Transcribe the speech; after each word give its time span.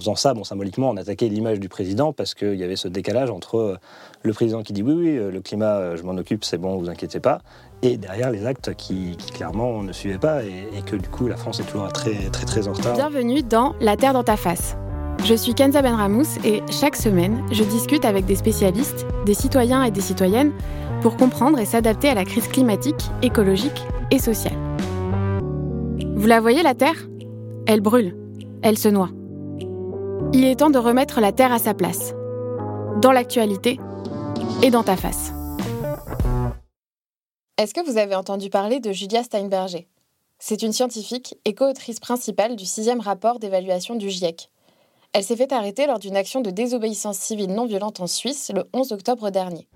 faisant 0.00 0.16
ça, 0.16 0.34
symboliquement, 0.42 0.90
on 0.90 0.96
attaquait 0.96 1.28
l'image 1.28 1.60
du 1.60 1.68
président 1.68 2.12
parce 2.12 2.34
qu'il 2.34 2.54
y 2.54 2.64
avait 2.64 2.76
ce 2.76 2.88
décalage 2.88 3.30
entre 3.30 3.78
le 4.22 4.32
président 4.32 4.62
qui 4.62 4.72
dit 4.72 4.82
oui, 4.82 4.94
oui, 4.94 5.14
le 5.32 5.40
climat, 5.40 5.96
je 5.96 6.02
m'en 6.02 6.16
occupe, 6.16 6.44
c'est 6.44 6.58
bon, 6.58 6.76
vous 6.76 6.90
inquiétez 6.90 7.20
pas, 7.20 7.40
et 7.82 7.96
derrière 7.96 8.30
les 8.30 8.46
actes 8.46 8.74
qui, 8.74 9.16
clairement 9.34 9.82
ne 9.82 9.92
suivaient 9.92 10.18
pas 10.18 10.42
et, 10.42 10.82
que 10.84 10.96
du 10.96 11.08
coup 11.08 11.28
la 11.28 11.36
France 11.36 11.60
est 11.60 11.64
toujours 11.64 11.88
très 11.92 12.30
très 12.30 12.44
très 12.44 12.68
en 12.68 12.72
retard. 12.72 12.94
Bienvenue 12.94 13.42
dans 13.42 13.74
La 13.80 13.96
Terre 13.96 14.12
dans 14.12 14.24
ta 14.24 14.36
face. 14.36 14.76
Je 15.24 15.34
suis 15.34 15.54
Kenza 15.54 15.82
Benramous 15.82 16.38
et 16.44 16.62
chaque 16.70 16.96
semaine, 16.96 17.44
je 17.52 17.62
discute 17.62 18.04
avec 18.04 18.24
des 18.24 18.36
spécialistes, 18.36 19.06
des 19.26 19.34
citoyens 19.34 19.82
et 19.84 19.90
des 19.90 20.00
citoyennes 20.00 20.52
pour 21.02 21.16
comprendre 21.16 21.58
et 21.58 21.66
s'adapter 21.66 22.08
à 22.08 22.14
la 22.14 22.24
crise 22.24 22.48
climatique, 22.48 23.10
écologique 23.22 23.84
et 24.10 24.18
sociale. 24.18 24.56
Vous 26.16 26.26
la 26.26 26.40
voyez 26.40 26.62
la 26.62 26.74
Terre? 26.74 27.08
Elle 27.66 27.80
brûle, 27.80 28.16
elle 28.62 28.78
se 28.78 28.88
noie. 28.88 29.10
Il 30.32 30.44
est 30.44 30.60
temps 30.60 30.70
de 30.70 30.78
remettre 30.78 31.20
la 31.20 31.32
Terre 31.32 31.52
à 31.52 31.58
sa 31.58 31.74
place, 31.74 32.14
dans 33.00 33.10
l'actualité 33.10 33.80
et 34.62 34.70
dans 34.70 34.84
ta 34.84 34.96
face. 34.96 35.32
Est-ce 37.58 37.74
que 37.74 37.84
vous 37.84 37.98
avez 37.98 38.14
entendu 38.14 38.48
parler 38.48 38.78
de 38.78 38.92
Julia 38.92 39.24
Steinberger? 39.24 39.88
C'est 40.38 40.62
une 40.62 40.72
scientifique 40.72 41.36
et 41.44 41.54
co-autrice 41.54 41.98
principale 41.98 42.54
du 42.54 42.64
sixième 42.64 43.00
rapport 43.00 43.40
d'évaluation 43.40 43.96
du 43.96 44.08
GIEC. 44.08 44.50
Elle 45.12 45.24
s'est 45.24 45.34
fait 45.34 45.52
arrêter 45.52 45.88
lors 45.88 45.98
d'une 45.98 46.16
action 46.16 46.40
de 46.40 46.50
désobéissance 46.50 47.18
civile 47.18 47.52
non 47.52 47.66
violente 47.66 48.00
en 48.00 48.06
Suisse 48.06 48.52
le 48.54 48.64
11 48.72 48.92
octobre 48.92 49.30
dernier. 49.30 49.66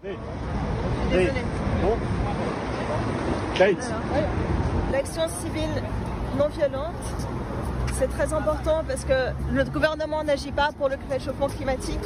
L'action 4.93 5.23
civile 5.43 5.83
non 6.39 6.49
violente, 6.49 6.95
c'est 7.99 8.09
très 8.09 8.33
important 8.33 8.83
parce 8.87 9.05
que 9.05 9.31
notre 9.53 9.73
gouvernement 9.73 10.25
n'agit 10.25 10.53
pas 10.53 10.73
pour 10.73 10.89
le 10.89 10.97
réchauffement 11.09 11.49
climatique 11.49 11.99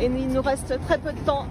et 0.00 0.06
il 0.06 0.28
nous 0.28 0.42
reste 0.42 0.78
très 0.86 0.98
peu 0.98 1.12
de 1.12 1.20
temps 1.20 1.46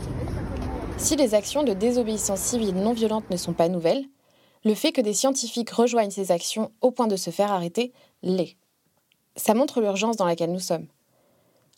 si 0.99 1.15
les 1.15 1.33
actions 1.33 1.63
de 1.63 1.71
désobéissance 1.73 2.41
civile 2.41 2.75
non 2.75 2.91
violente 2.91 3.29
ne 3.29 3.37
sont 3.37 3.53
pas 3.53 3.69
nouvelles, 3.69 4.03
le 4.65 4.73
fait 4.73 4.91
que 4.91 4.99
des 4.99 5.13
scientifiques 5.13 5.69
rejoignent 5.69 6.11
ces 6.11 6.31
actions 6.31 6.71
au 6.81 6.91
point 6.91 7.07
de 7.07 7.15
se 7.15 7.29
faire 7.29 7.53
arrêter 7.53 7.93
l'est. 8.21 8.57
Ça 9.37 9.53
montre 9.53 9.79
l'urgence 9.79 10.17
dans 10.17 10.25
laquelle 10.25 10.51
nous 10.51 10.59
sommes. 10.59 10.87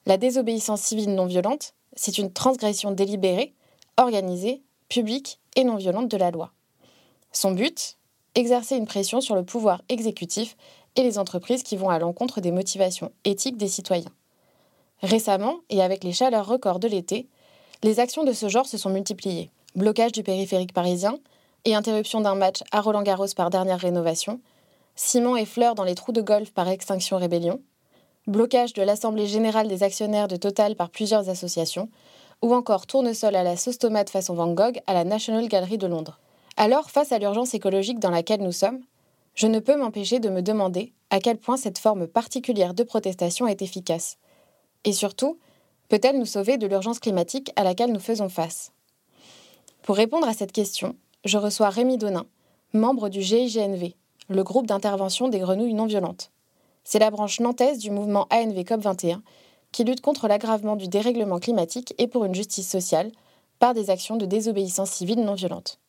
La 0.07 0.17
désobéissance 0.17 0.81
civile 0.81 1.13
non 1.13 1.27
violente, 1.27 1.75
c'est 1.95 2.17
une 2.17 2.33
transgression 2.33 2.91
délibérée, 2.91 3.53
organisée, 3.95 4.63
publique 4.89 5.39
et 5.55 5.63
non 5.63 5.75
violente 5.75 6.09
de 6.09 6.17
la 6.17 6.31
loi. 6.31 6.51
Son 7.31 7.51
but 7.51 7.99
Exercer 8.33 8.77
une 8.77 8.87
pression 8.87 9.19
sur 9.19 9.35
le 9.35 9.43
pouvoir 9.43 9.81
exécutif 9.89 10.55
et 10.95 11.03
les 11.03 11.17
entreprises 11.17 11.63
qui 11.63 11.77
vont 11.77 11.89
à 11.89 11.99
l'encontre 11.99 12.41
des 12.41 12.51
motivations 12.51 13.11
éthiques 13.25 13.57
des 13.57 13.67
citoyens. 13.67 14.11
Récemment, 15.01 15.57
et 15.69 15.81
avec 15.81 16.03
les 16.03 16.13
chaleurs 16.13 16.47
records 16.47 16.79
de 16.79 16.87
l'été, 16.87 17.27
les 17.83 17.99
actions 17.99 18.23
de 18.23 18.33
ce 18.33 18.49
genre 18.49 18.67
se 18.67 18.77
sont 18.77 18.89
multipliées. 18.89 19.49
Blocage 19.75 20.11
du 20.11 20.21
périphérique 20.21 20.73
parisien 20.73 21.17
et 21.65 21.75
interruption 21.75 22.21
d'un 22.21 22.35
match 22.35 22.61
à 22.71 22.81
Roland-Garros 22.81 23.33
par 23.35 23.49
dernière 23.49 23.79
rénovation, 23.79 24.39
ciment 24.95 25.37
et 25.37 25.45
fleurs 25.45 25.75
dans 25.75 25.83
les 25.83 25.95
trous 25.95 26.11
de 26.11 26.21
golf 26.21 26.51
par 26.51 26.67
Extinction 26.67 27.17
Rébellion, 27.17 27.61
blocage 28.27 28.73
de 28.73 28.83
l'Assemblée 28.83 29.27
générale 29.27 29.67
des 29.67 29.83
actionnaires 29.83 30.27
de 30.27 30.35
Total 30.35 30.75
par 30.75 30.89
plusieurs 30.89 31.29
associations, 31.29 31.89
ou 32.41 32.53
encore 32.53 32.87
tournesol 32.87 33.35
à 33.35 33.43
la 33.43 33.57
sauce 33.57 33.77
tomate 33.77 34.09
façon 34.09 34.33
Van 34.33 34.53
Gogh 34.53 34.79
à 34.87 34.93
la 34.93 35.03
National 35.03 35.47
Gallery 35.47 35.77
de 35.77 35.87
Londres. 35.87 36.19
Alors, 36.57 36.89
face 36.89 37.11
à 37.11 37.19
l'urgence 37.19 37.53
écologique 37.53 37.99
dans 37.99 38.09
laquelle 38.09 38.41
nous 38.41 38.51
sommes, 38.51 38.81
je 39.35 39.47
ne 39.47 39.59
peux 39.59 39.75
m'empêcher 39.75 40.19
de 40.19 40.29
me 40.29 40.41
demander 40.41 40.93
à 41.09 41.19
quel 41.19 41.37
point 41.37 41.57
cette 41.57 41.77
forme 41.77 42.07
particulière 42.07 42.73
de 42.73 42.83
protestation 42.83 43.47
est 43.47 43.61
efficace. 43.61 44.17
Et 44.83 44.93
surtout, 44.93 45.37
peut-elle 45.89 46.17
nous 46.17 46.25
sauver 46.25 46.57
de 46.57 46.67
l'urgence 46.67 46.99
climatique 46.99 47.51
à 47.55 47.63
laquelle 47.63 47.91
nous 47.91 47.99
faisons 47.99 48.29
face? 48.29 48.71
Pour 49.81 49.95
répondre 49.95 50.27
à 50.27 50.33
cette 50.33 50.51
question, 50.51 50.95
je 51.25 51.37
reçois 51.37 51.69
Rémi 51.69 51.97
Donin, 51.97 52.25
membre 52.73 53.09
du 53.09 53.21
GIGNV, 53.21 53.95
le 54.29 54.43
groupe 54.43 54.67
d'intervention 54.67 55.27
des 55.27 55.39
grenouilles 55.39 55.73
non 55.73 55.85
violentes. 55.85 56.31
C'est 56.83 56.99
la 56.99 57.11
branche 57.11 57.39
nantaise 57.39 57.77
du 57.77 57.91
mouvement 57.91 58.27
ANV 58.31 58.63
COP21 58.63 59.21
qui 59.71 59.83
lutte 59.83 60.01
contre 60.01 60.27
l'aggravement 60.27 60.75
du 60.75 60.87
dérèglement 60.87 61.39
climatique 61.39 61.93
et 61.97 62.07
pour 62.07 62.25
une 62.25 62.35
justice 62.35 62.69
sociale 62.69 63.11
par 63.59 63.73
des 63.73 63.89
actions 63.89 64.17
de 64.17 64.25
désobéissance 64.25 64.91
civile 64.91 65.23
non 65.23 65.35
violente. 65.35 65.79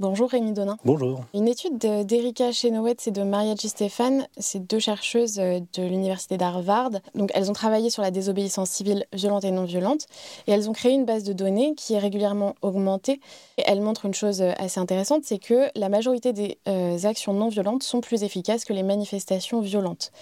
Bonjour 0.00 0.30
Rémi 0.30 0.52
Donin. 0.52 0.76
Bonjour. 0.84 1.24
Une 1.34 1.48
étude 1.48 1.76
d'Erika 1.76 2.52
Chenoweth 2.52 3.08
et 3.08 3.10
de 3.10 3.24
Maria 3.24 3.56
G. 3.56 3.66
Stéphane, 3.66 4.28
c'est 4.36 4.64
deux 4.64 4.78
chercheuses 4.78 5.40
euh, 5.40 5.58
de 5.74 5.82
l'université 5.82 6.36
d'Harvard. 6.36 6.92
Donc 7.16 7.32
elles 7.34 7.50
ont 7.50 7.52
travaillé 7.52 7.90
sur 7.90 8.02
la 8.02 8.12
désobéissance 8.12 8.70
civile 8.70 9.06
violente 9.12 9.42
et 9.42 9.50
non 9.50 9.64
violente 9.64 10.06
et 10.46 10.52
elles 10.52 10.70
ont 10.70 10.72
créé 10.72 10.92
une 10.92 11.04
base 11.04 11.24
de 11.24 11.32
données 11.32 11.74
qui 11.74 11.94
est 11.94 11.98
régulièrement 11.98 12.54
augmentée. 12.62 13.18
Et 13.56 13.64
elles 13.66 13.80
montrent 13.80 14.04
une 14.04 14.14
chose 14.14 14.40
euh, 14.40 14.52
assez 14.58 14.78
intéressante, 14.78 15.22
c'est 15.24 15.40
que 15.40 15.68
la 15.74 15.88
majorité 15.88 16.32
des 16.32 16.58
euh, 16.68 16.96
actions 17.02 17.32
non 17.32 17.48
violentes 17.48 17.82
sont 17.82 18.00
plus 18.00 18.22
efficaces 18.22 18.64
que 18.64 18.72
les 18.72 18.84
manifestations 18.84 19.60
violentes. 19.60 20.12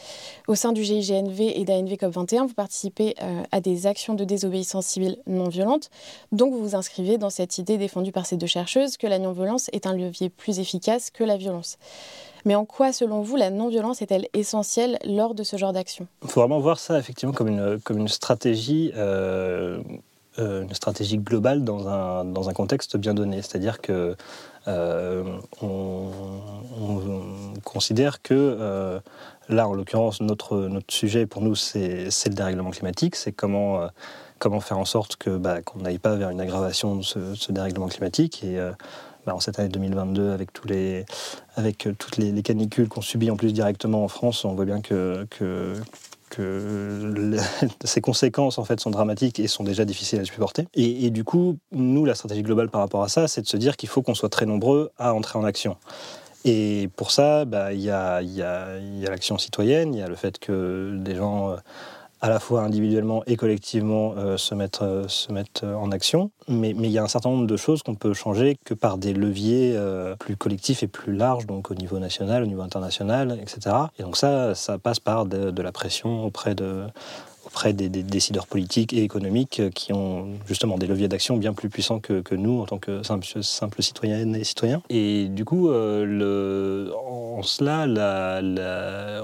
Au 0.49 0.55
sein 0.55 0.73
du 0.73 0.85
GIGNV 0.85 1.53
et 1.55 1.67
d'ANV 1.67 1.97
COP21, 1.97 2.47
vous 2.47 2.55
participez 2.55 3.15
à 3.53 3.61
des 3.61 3.87
actions 3.87 4.15
de 4.15 4.25
désobéissance 4.25 4.87
civile 4.87 5.19
non 5.27 5.49
violente. 5.49 5.91
Donc 6.33 6.55
vous 6.55 6.61
vous 6.61 6.77
inscrivez 6.77 7.19
dans 7.19 7.31
cette 7.31 7.59
idée 7.59 7.77
défendue 7.77 8.13
par 8.13 8.25
ces 8.25 8.39
deux 8.39 8.47
chercheuses 8.47 8.97
que 8.97 9.07
la 9.07 9.19
non-violence 9.19 9.66
est 9.73 9.87
un 9.87 9.95
levier 9.95 10.29
plus 10.29 10.59
efficace 10.59 11.11
que 11.11 11.25
la 11.25 11.37
violence. 11.37 11.79
Mais 12.47 12.55
en 12.55 12.65
quoi, 12.65 12.93
selon 12.93 13.23
vous, 13.23 13.35
la 13.35 13.51
non-violence 13.51 14.03
est-elle 14.03 14.29
essentielle 14.33 15.01
lors 15.05 15.35
de 15.35 15.43
ce 15.43 15.57
genre 15.57 15.73
d'action? 15.73 16.07
Il 16.23 16.29
faut 16.29 16.41
vraiment 16.41 16.61
voir 16.61 16.79
ça 16.79 16.97
effectivement 16.97 17.35
comme 17.35 17.49
une, 17.49 17.81
comme 17.81 17.99
une 17.99 18.09
stratégie. 18.09 18.93
Euh, 18.97 19.83
euh, 20.39 20.63
une 20.63 20.75
stratégie 20.75 21.17
globale 21.17 21.65
dans 21.65 21.89
un, 21.89 22.25
dans 22.27 22.51
un 22.51 22.53
contexte 22.53 22.99
bien 22.99 23.15
donné. 23.15 23.39
C'est-à-dire 23.39 23.81
que 23.81 24.15
euh, 24.69 25.25
on, 25.63 26.11
considère 27.65 28.23
que 28.23 29.01
là, 29.49 29.67
en 29.67 29.75
l'occurrence, 29.75 30.21
notre, 30.21 30.59
notre 30.59 30.93
sujet 30.93 31.27
pour 31.27 31.43
nous, 31.43 31.55
c'est 31.55 32.05
le 32.05 32.35
dérèglement 32.35 32.71
climatique. 32.71 33.17
C'est 33.17 33.33
comment, 33.33 33.89
comment 34.39 34.61
faire 34.61 34.79
en 34.79 34.85
sorte 34.85 35.17
que 35.17 35.37
bah, 35.37 35.63
qu'on 35.63 35.81
n'aille 35.81 35.99
pas 35.99 36.15
vers 36.15 36.31
une 36.31 36.41
aggravation 36.41 36.97
de 36.97 37.03
ce, 37.03 37.35
ce 37.35 37.51
dérèglement 37.51 37.89
climatique. 37.89 38.45
Et 38.45 38.61
bah, 39.27 39.35
en 39.35 39.41
cette 39.41 39.59
année 39.59 39.69
2022, 39.69 40.31
avec, 40.31 40.53
tous 40.53 40.69
les, 40.69 41.05
avec 41.57 41.87
euh, 41.87 41.95
toutes 41.99 42.17
les, 42.17 42.43
canicules 42.43 42.89
qu'on 42.89 43.01
subit 43.01 43.31
en 43.31 43.37
plus 43.37 43.53
directement 43.53 44.05
en 44.05 44.09
France, 44.09 44.45
on 44.45 44.55
voit 44.55 44.65
bien 44.65 44.81
que, 44.81 45.27
que, 45.31 45.75
que 46.31 47.37
ces 47.85 48.01
conséquences 48.01 48.59
en 48.59 48.65
fait 48.65 48.79
sont 48.79 48.91
dramatiques 48.91 49.41
et 49.41 49.49
sont 49.49 49.65
déjà 49.65 49.85
difficiles 49.85 50.21
à 50.21 50.25
supporter. 50.25 50.69
Et, 50.75 51.11
du 51.11 51.25
coup, 51.25 51.59
nous, 51.73 52.05
la 52.05 52.15
stratégie 52.15 52.43
globale 52.43 52.69
par 52.71 52.81
rapport 52.81 53.03
à 53.03 53.09
ça, 53.09 53.27
c'est 53.27 53.43
de 53.43 53.49
se 53.49 53.57
dire 53.57 53.77
qu'il 53.77 53.89
faut 53.89 54.01
qu'on 54.01 54.15
soit 54.15 54.29
très 54.29 54.47
nombreux 54.47 54.91
à 54.97 55.13
entrer 55.13 55.39
en 55.39 55.45
action. 55.45 55.77
Et 56.45 56.89
pour 56.95 57.11
ça, 57.11 57.45
bah, 57.45 57.73
il 57.73 57.81
y 57.81 57.91
a, 57.91 58.23
y 58.23 58.43
a, 58.43 58.79
y 58.79 59.07
a 59.07 59.11
l'action 59.11 59.37
citoyenne, 59.39 59.93
il 59.93 59.99
y 59.99 60.03
a 60.03 60.09
le 60.09 60.15
fait 60.15 60.39
que 60.39 60.97
des 60.99 61.17
gens 61.17 61.51
euh, 61.51 61.57
à 62.21 62.29
la 62.29 62.41
fois 62.41 62.63
individuellement 62.63 63.23
et 63.27 63.37
collectivement 63.37 64.15
euh, 64.17 64.37
se 64.37 64.55
mettre, 64.55 64.85
euh, 64.85 65.07
euh, 65.63 65.75
en 65.75 65.91
action. 65.91 66.31
Mais, 66.49 66.73
mais 66.75 66.89
il 66.89 66.93
y 66.93 66.99
a 66.99 67.03
un 67.03 67.09
certain 67.09 67.31
nombre 67.31 67.47
de 67.47 67.57
choses 67.57 67.83
qu'on 67.83 67.95
peut 67.95 68.15
changer 68.15 68.57
que 68.65 68.75
par 68.75 68.99
des 68.99 69.13
leviers 69.13 69.79
plus 70.19 70.37
collectifs 70.37 70.83
et 70.83 70.87
plus 70.87 71.15
larges, 71.15 71.47
donc 71.47 71.71
au 71.71 71.75
niveau 71.75 71.99
national, 71.99 72.43
au 72.43 72.47
niveau 72.47 72.63
international, 72.63 73.39
etc. 73.41 73.77
Et 73.99 74.03
donc 74.03 74.17
ça, 74.17 74.55
ça 74.55 74.79
passe 74.79 75.01
par 75.01 75.27
de 75.27 75.63
la 75.63 75.73
pression 75.73 76.25
auprès 76.25 76.55
de, 76.55 76.85
auprès 77.57 77.73
des, 77.73 77.89
décideurs 77.89 78.47
politiques 78.47 78.93
et 78.93 79.03
économiques 79.03 79.63
qui 79.75 79.95
ont 79.95 80.29
justement 80.47 80.77
des 80.77 80.87
leviers 80.87 81.09
d'action 81.09 81.39
bien 81.39 81.55
plus 81.55 81.71
puissants 81.71 82.01
que, 82.01 82.35
nous 82.35 82.61
en 82.61 82.67
tant 82.67 82.77
que 82.77 83.03
simples 83.03 83.27
simple 83.41 83.83
citoyennes 83.83 84.37
et 84.37 84.45
citoyens. 84.45 84.83
Et 84.91 85.29
du 85.29 85.47
coup, 85.47 85.71
euh, 85.71 86.91
en 86.93 87.43
cela, 87.43 87.87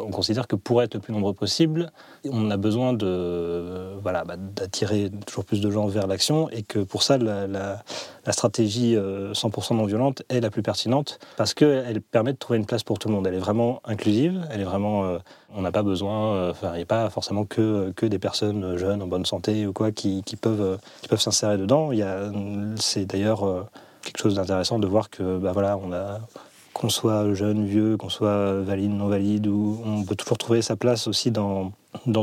on 0.02 0.10
considère 0.10 0.46
que 0.46 0.56
pour 0.56 0.82
être 0.82 0.94
le 0.94 1.00
plus 1.00 1.12
nombreux 1.12 1.34
possible, 1.34 1.92
on 2.24 2.50
a 2.50 2.56
besoin 2.56 2.94
bah, 2.94 4.24
d'attirer 4.56 5.10
toujours 5.26 5.44
plus 5.44 5.60
de 5.60 5.70
gens 5.70 5.86
vers 5.86 6.06
l'action 6.06 6.48
et 6.48 6.62
que 6.62 6.78
pour 6.78 7.02
ça, 7.02 7.18
la, 7.18 7.82
stratégie 8.30 8.94
100% 8.94 8.96
euh, 8.96 9.76
non 9.76 9.84
violente 9.84 10.22
est 10.30 10.40
la 10.40 10.48
plus 10.48 10.62
pertinente 10.62 11.18
parce 11.36 11.52
qu'elle 11.52 12.00
permet 12.00 12.32
de 12.32 12.38
trouver 12.38 12.58
une 12.58 12.66
place 12.66 12.82
pour 12.82 12.98
tout 12.98 13.08
le 13.08 13.14
monde. 13.14 13.26
Elle 13.26 13.34
est 13.34 13.38
vraiment 13.38 13.82
inclusive, 13.84 14.40
elle 14.50 14.62
est 14.62 14.64
vraiment 14.64 15.04
euh, 15.04 15.18
on 15.54 15.62
n'a 15.62 15.72
pas 15.72 15.82
besoin, 15.82 16.34
euh, 16.34 16.50
enfin, 16.50 16.70
il 16.74 16.76
n'y 16.76 16.82
a 16.82 16.86
pas 16.86 17.10
forcément 17.10 17.44
que, 17.44 17.92
que 17.96 18.06
des 18.06 18.18
personnes 18.18 18.76
jeunes, 18.76 19.02
en 19.02 19.06
bonne 19.06 19.26
santé 19.26 19.66
ou 19.66 19.72
quoi, 19.72 19.92
qui, 19.92 20.22
qui 20.22 20.36
peuvent, 20.36 20.78
qui 21.02 21.08
peuvent 21.08 21.20
s'insérer 21.20 21.58
dedans. 21.58 21.90
C'est 22.76 23.06
d'ailleurs 23.06 23.46
euh, 23.46 23.62
quelque 24.02 24.18
chose 24.18 24.34
d'intéressant 24.36 24.78
de 24.78 24.86
voir 24.86 25.10
que, 25.10 25.38
bah 25.38 25.52
voilà, 25.52 25.76
on 25.76 25.92
a, 25.92 26.20
qu'on 26.82 26.88
soit 26.88 27.32
jeune, 27.34 27.64
vieux, 27.64 27.96
qu'on 27.96 28.08
soit 28.08 28.54
valide, 28.54 28.90
non 28.90 29.06
valide, 29.06 29.46
on 29.46 30.02
peut 30.02 30.16
toujours 30.16 30.36
trouver 30.36 30.62
sa 30.62 30.74
place 30.74 31.06
aussi 31.06 31.30
dans, 31.30 31.70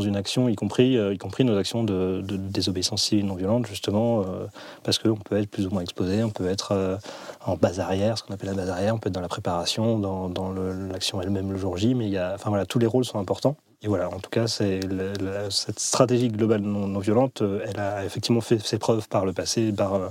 une 0.01 0.17
action, 0.17 0.49
y 0.49 0.55
compris, 0.55 0.97
euh, 0.97 1.15
nos 1.39 1.57
actions 1.57 1.85
de, 1.85 2.21
désobéissance 2.21 3.03
civile 3.03 3.25
non 3.25 3.35
violente, 3.35 3.67
justement, 3.67 4.19
euh, 4.19 4.47
parce 4.83 4.97
qu'on 4.99 5.15
peut 5.15 5.37
être 5.37 5.49
plus 5.49 5.65
ou 5.65 5.69
moins 5.69 5.81
exposé, 5.81 6.25
on 6.25 6.29
peut 6.29 6.49
être 6.49 6.73
euh, 6.73 6.97
en 7.45 7.55
base 7.55 7.79
arrière, 7.79 8.17
ce 8.17 8.23
qu'on 8.23 8.33
appelle 8.33 8.49
la 8.49 8.55
base 8.55 8.69
arrière, 8.69 8.93
on 8.93 8.97
peut 8.97 9.07
être 9.07 9.15
dans 9.15 9.21
la 9.21 9.29
préparation, 9.29 9.97
dans, 9.97 10.53
l'action 10.91 11.21
elle-même 11.21 11.53
le 11.53 11.57
jour 11.57 11.77
J, 11.77 11.95
mais 11.95 12.07
il 12.07 12.11
y 12.11 12.17
a, 12.17 12.33
enfin 12.35 12.51
tous 12.67 12.79
les 12.79 12.87
rôles 12.87 13.05
sont 13.05 13.19
importants. 13.19 13.55
Et 13.81 13.87
voilà, 13.87 14.09
en 14.09 14.19
tout 14.19 14.29
cas, 14.29 14.45
cette 14.47 15.79
stratégie 15.79 16.27
globale 16.27 16.59
non, 16.59 16.99
violente, 16.99 17.41
elle 17.65 17.79
a 17.79 18.03
effectivement 18.03 18.41
fait 18.41 18.59
ses 18.59 18.77
preuves 18.77 19.07
par 19.07 19.25
le 19.25 19.31
passé, 19.31 19.71
par, 19.71 20.01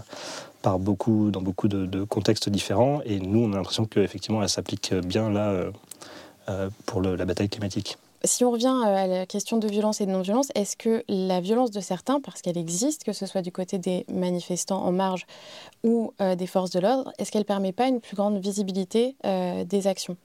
par 0.62 0.78
beaucoup, 0.78 1.30
dans 1.30 1.42
beaucoup 1.42 1.68
de, 1.68 2.04
contextes 2.04 2.48
différents. 2.48 3.00
Et 3.04 3.20
nous, 3.20 3.44
on 3.44 3.52
a 3.52 3.56
l'impression 3.56 3.84
qu'effectivement, 3.84 4.42
elle 4.42 4.48
s'applique 4.48 4.94
bien 4.94 5.30
là 5.30 5.54
pour 6.86 7.02
la 7.02 7.24
bataille 7.24 7.48
climatique. 7.48 7.98
Si 8.24 8.44
on 8.44 8.50
revient 8.50 8.74
à 8.84 9.06
la 9.06 9.26
question 9.26 9.58
de 9.58 9.68
violence 9.68 10.00
et 10.00 10.06
de 10.06 10.10
non-violence, 10.10 10.48
est-ce 10.54 10.76
que 10.76 11.04
la 11.08 11.40
violence 11.40 11.70
de 11.70 11.80
certains, 11.80 12.20
parce 12.20 12.42
qu'elle 12.42 12.58
existe, 12.58 13.04
que 13.04 13.12
ce 13.12 13.26
soit 13.26 13.42
du 13.42 13.52
côté 13.52 13.78
des 13.78 14.04
manifestants 14.12 14.82
en 14.82 14.90
marge 14.90 15.26
ou 15.84 16.12
des 16.18 16.46
forces 16.46 16.70
de 16.70 16.80
l'ordre, 16.80 17.12
est-ce 17.18 17.30
qu'elle 17.30 17.42
ne 17.42 17.46
permet 17.46 17.72
pas 17.72 17.86
une 17.86 18.00
plus 18.00 18.16
grande 18.16 18.38
visibilité 18.38 19.14
des 19.24 19.86
actions? 19.86 20.16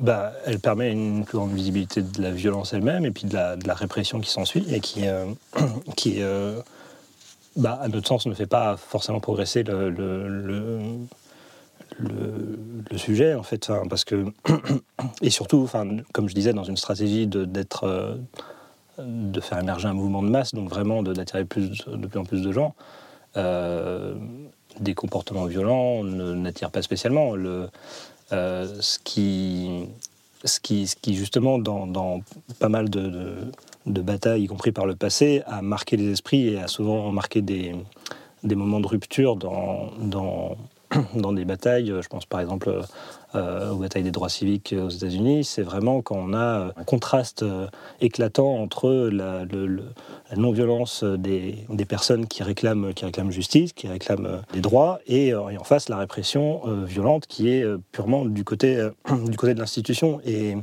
Bah, 0.00 0.32
elle 0.46 0.60
permet 0.60 0.92
une 0.92 1.24
plus 1.24 1.38
grande 1.38 1.52
visibilité 1.52 2.02
de 2.02 2.22
la 2.22 2.30
violence 2.30 2.72
elle-même 2.72 3.04
et 3.04 3.10
puis 3.10 3.26
de 3.26 3.34
la, 3.34 3.56
de 3.56 3.66
la 3.66 3.74
répression 3.74 4.20
qui 4.20 4.30
s'ensuit 4.30 4.64
et 4.72 4.80
qui, 4.80 5.08
euh, 5.08 5.26
qui 5.96 6.22
euh, 6.22 6.60
bah, 7.56 7.78
à 7.80 7.88
notre 7.88 8.06
sens, 8.06 8.26
ne 8.26 8.34
fait 8.34 8.46
pas 8.46 8.76
forcément 8.76 9.20
progresser 9.20 9.62
le, 9.62 9.90
le, 9.90 10.28
le, 11.98 12.98
sujet, 12.98 13.34
en 13.34 13.42
fait, 13.42 13.70
parce 13.88 14.04
que, 14.04 14.26
et 15.22 15.30
surtout, 15.30 15.68
comme 16.12 16.28
je 16.28 16.34
disais, 16.34 16.52
dans 16.52 16.64
une 16.64 16.76
stratégie 16.76 17.26
d'être, 17.26 17.84
euh, 17.84 18.16
de, 18.98 19.40
faire 19.40 19.58
émerger 19.58 19.88
un 19.88 19.94
mouvement 19.94 20.22
de 20.22 20.28
masse, 20.28 20.54
donc 20.54 20.68
vraiment 20.68 21.02
d'attirer 21.02 21.44
plus, 21.44 21.84
de 21.86 22.06
plus 22.06 22.18
en 22.18 22.24
plus 22.24 22.42
de 22.42 22.52
gens, 22.52 22.74
des 24.80 24.94
comportements 24.94 25.46
violents 25.46 26.04
n'attirent 26.04 26.70
pas 26.70 26.82
spécialement. 26.82 27.34
Le, 27.34 27.68
euh, 28.32 28.66
ce, 28.80 28.98
qui, 28.98 29.86
ce, 30.44 30.60
qui, 30.60 30.86
ce 30.86 30.96
qui, 30.96 31.14
justement, 31.14 31.58
dans, 31.58 32.22
pas 32.58 32.68
mal 32.68 32.90
de, 32.90 33.50
batailles, 33.86 34.44
y 34.44 34.46
compris 34.46 34.72
par 34.72 34.86
le 34.86 34.94
passé, 34.94 35.42
a 35.46 35.62
marqué 35.62 35.96
les 35.96 36.10
esprits 36.10 36.48
et 36.48 36.58
a 36.58 36.68
souvent 36.68 37.10
marqué 37.12 37.42
des, 37.42 37.74
des 38.42 38.54
moments 38.54 38.80
de 38.80 38.86
rupture 38.86 39.36
dans, 39.36 39.90
dans, 40.00 40.56
dans 41.14 41.32
des 41.32 41.44
batailles. 41.44 41.92
Je 42.00 42.08
pense 42.08 42.26
par 42.26 42.40
exemple 42.40 42.82
euh, 43.34 43.72
aux 43.72 43.76
batailles 43.76 44.02
des 44.02 44.10
droits 44.10 44.28
civiques 44.28 44.74
aux 44.78 44.88
États-Unis. 44.88 45.44
C'est 45.44 45.62
vraiment 45.62 46.00
quand 46.02 46.16
on 46.16 46.32
a 46.32 46.72
un 46.76 46.84
contraste 46.84 47.42
euh, 47.42 47.66
éclatant 48.00 48.56
entre 48.56 49.08
la, 49.12 49.44
non-violence 50.36 51.04
des, 51.04 51.66
des, 51.68 51.84
personnes 51.84 52.26
qui 52.26 52.42
réclament, 52.42 52.94
qui 52.94 53.04
réclament 53.04 53.30
justice, 53.30 53.72
qui 53.72 53.88
réclament 53.88 54.26
euh, 54.26 54.38
des 54.52 54.60
droits, 54.60 55.00
et, 55.06 55.34
en 55.34 55.64
face 55.64 55.88
la 55.88 55.98
répression 55.98 56.62
violente 56.84 57.26
qui 57.26 57.50
est 57.50 57.64
purement 57.92 58.24
du 58.24 58.44
côté, 58.44 58.88
du 59.26 59.36
côté 59.36 59.54
de 59.54 59.60
l'institution. 59.60 60.20
Et, 60.24 60.56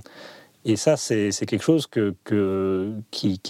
et 0.68 0.78
ça, 0.78 0.98
c'est 0.98 1.32
quelque 1.46 1.62
chose 1.62 1.88
qui, 1.88 2.00